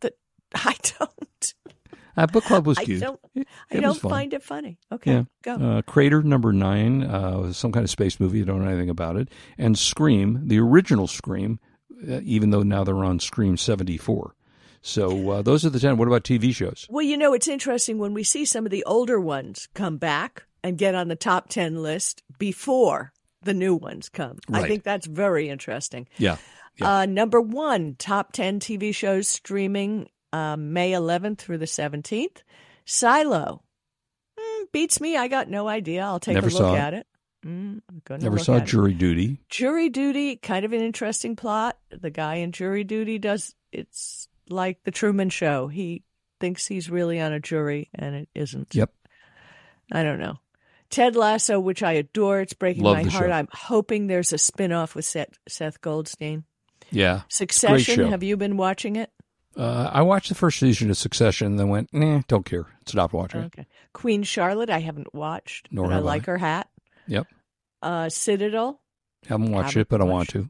[0.00, 0.14] that
[0.54, 1.54] I don't.
[2.16, 3.20] Uh, Book Club was I don't.
[3.34, 4.78] It- I it don't find it funny.
[4.92, 5.22] Okay, Yeah.
[5.42, 5.54] go.
[5.54, 8.42] Uh, Crater number nine, uh, was some kind of space movie.
[8.42, 9.28] I don't know anything about it.
[9.58, 11.60] And Scream, the original Scream,
[12.08, 14.34] uh, even though now they're on Scream 74.
[14.82, 15.98] So uh, those are the 10.
[15.98, 16.86] What about TV shows?
[16.90, 20.44] Well, you know, it's interesting when we see some of the older ones come back
[20.64, 23.12] and get on the top 10 list before
[23.42, 24.38] the new ones come.
[24.52, 26.08] I think that's very interesting.
[26.18, 26.36] Yeah.
[26.76, 26.98] Yeah.
[26.98, 32.38] Uh, number one, top 10 TV shows streaming uh, May 11th through the 17th.
[32.84, 33.62] Silo.
[34.38, 35.16] Mm, beats me.
[35.16, 36.02] I got no idea.
[36.02, 36.78] I'll take Never a look saw it.
[36.78, 37.06] at it.
[37.44, 37.80] Mm,
[38.20, 38.66] Never saw at it.
[38.66, 39.38] jury duty.
[39.48, 41.78] Jury Duty, kind of an interesting plot.
[41.90, 45.68] The guy in Jury Duty does it's like the Truman Show.
[45.68, 46.04] He
[46.38, 48.74] thinks he's really on a jury and it isn't.
[48.74, 48.92] Yep.
[49.92, 50.38] I don't know.
[50.90, 53.26] Ted Lasso, which I adore, it's breaking Love my heart.
[53.26, 53.32] show.
[53.32, 56.44] I'm hoping there's a spin-off with Seth, Seth Goldstein.
[56.90, 57.22] Yeah.
[57.28, 59.10] Succession, have you been watching it?
[59.56, 62.66] Uh, I watched the first season of Succession and then went, nah, don't care.
[62.86, 63.46] Stopped watching it.
[63.46, 63.66] Okay.
[63.92, 66.06] Queen Charlotte, I haven't watched, Nor I have I.
[66.06, 66.68] like her hat.
[67.06, 67.26] Yep.
[67.82, 68.80] Uh, Citadel,
[69.26, 70.48] Haven't watched Haven't it, but I want to.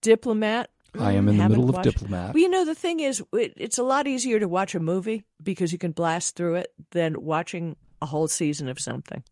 [0.00, 0.70] Diplomat.
[0.98, 2.34] I am in the middle of Diplomat.
[2.34, 5.24] Well, you know, the thing is, it, it's a lot easier to watch a movie
[5.42, 9.22] because you can blast through it than watching a whole season of something.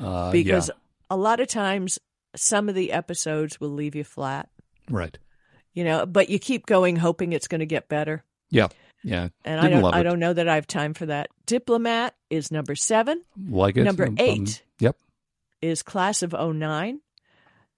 [0.00, 0.74] Uh, Because yeah,
[1.10, 1.98] a lot of times,
[2.36, 4.48] some of the episodes will leave you flat,
[4.90, 5.16] right.
[5.72, 8.22] you know, but you keep going hoping it's going to get better.
[8.50, 8.68] Yeah.
[9.04, 9.28] Yeah.
[9.44, 11.28] And I Didn't don't, I don't know that I have time for that.
[11.46, 13.22] Diplomat is number seven.
[13.48, 13.84] Like it.
[13.84, 14.62] Number Um, eight.
[14.80, 14.96] yep.
[15.62, 17.00] is Class of 09.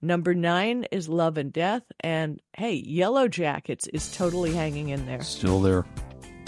[0.02, 1.82] Number nine is Love and Death.
[2.00, 5.22] And hey, Yellow Jackets is totally hanging in there.
[5.22, 5.84] Still there.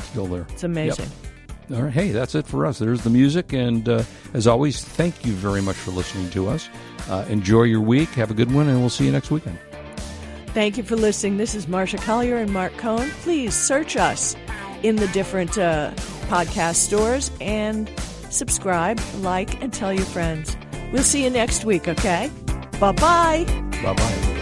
[0.04, 0.46] Still there.
[0.50, 1.10] It's amazing.
[1.72, 1.92] All right.
[1.92, 2.78] Hey, that's it for us.
[2.78, 3.52] There's the music.
[3.52, 4.04] And uh,
[4.34, 6.68] as always, thank you very much for listening to us.
[7.08, 8.10] Uh, enjoy your week.
[8.10, 9.58] Have a good one, and we'll see you next weekend.
[10.48, 11.38] Thank you for listening.
[11.38, 13.08] This is Marsha Collier and Mark Cohen.
[13.22, 14.36] Please search us
[14.82, 15.92] in the different uh,
[16.28, 17.90] podcast stores and
[18.30, 20.56] subscribe, like, and tell your friends.
[20.92, 22.30] We'll see you next week, okay?
[22.78, 23.44] Bye bye.
[23.82, 24.41] Bye bye.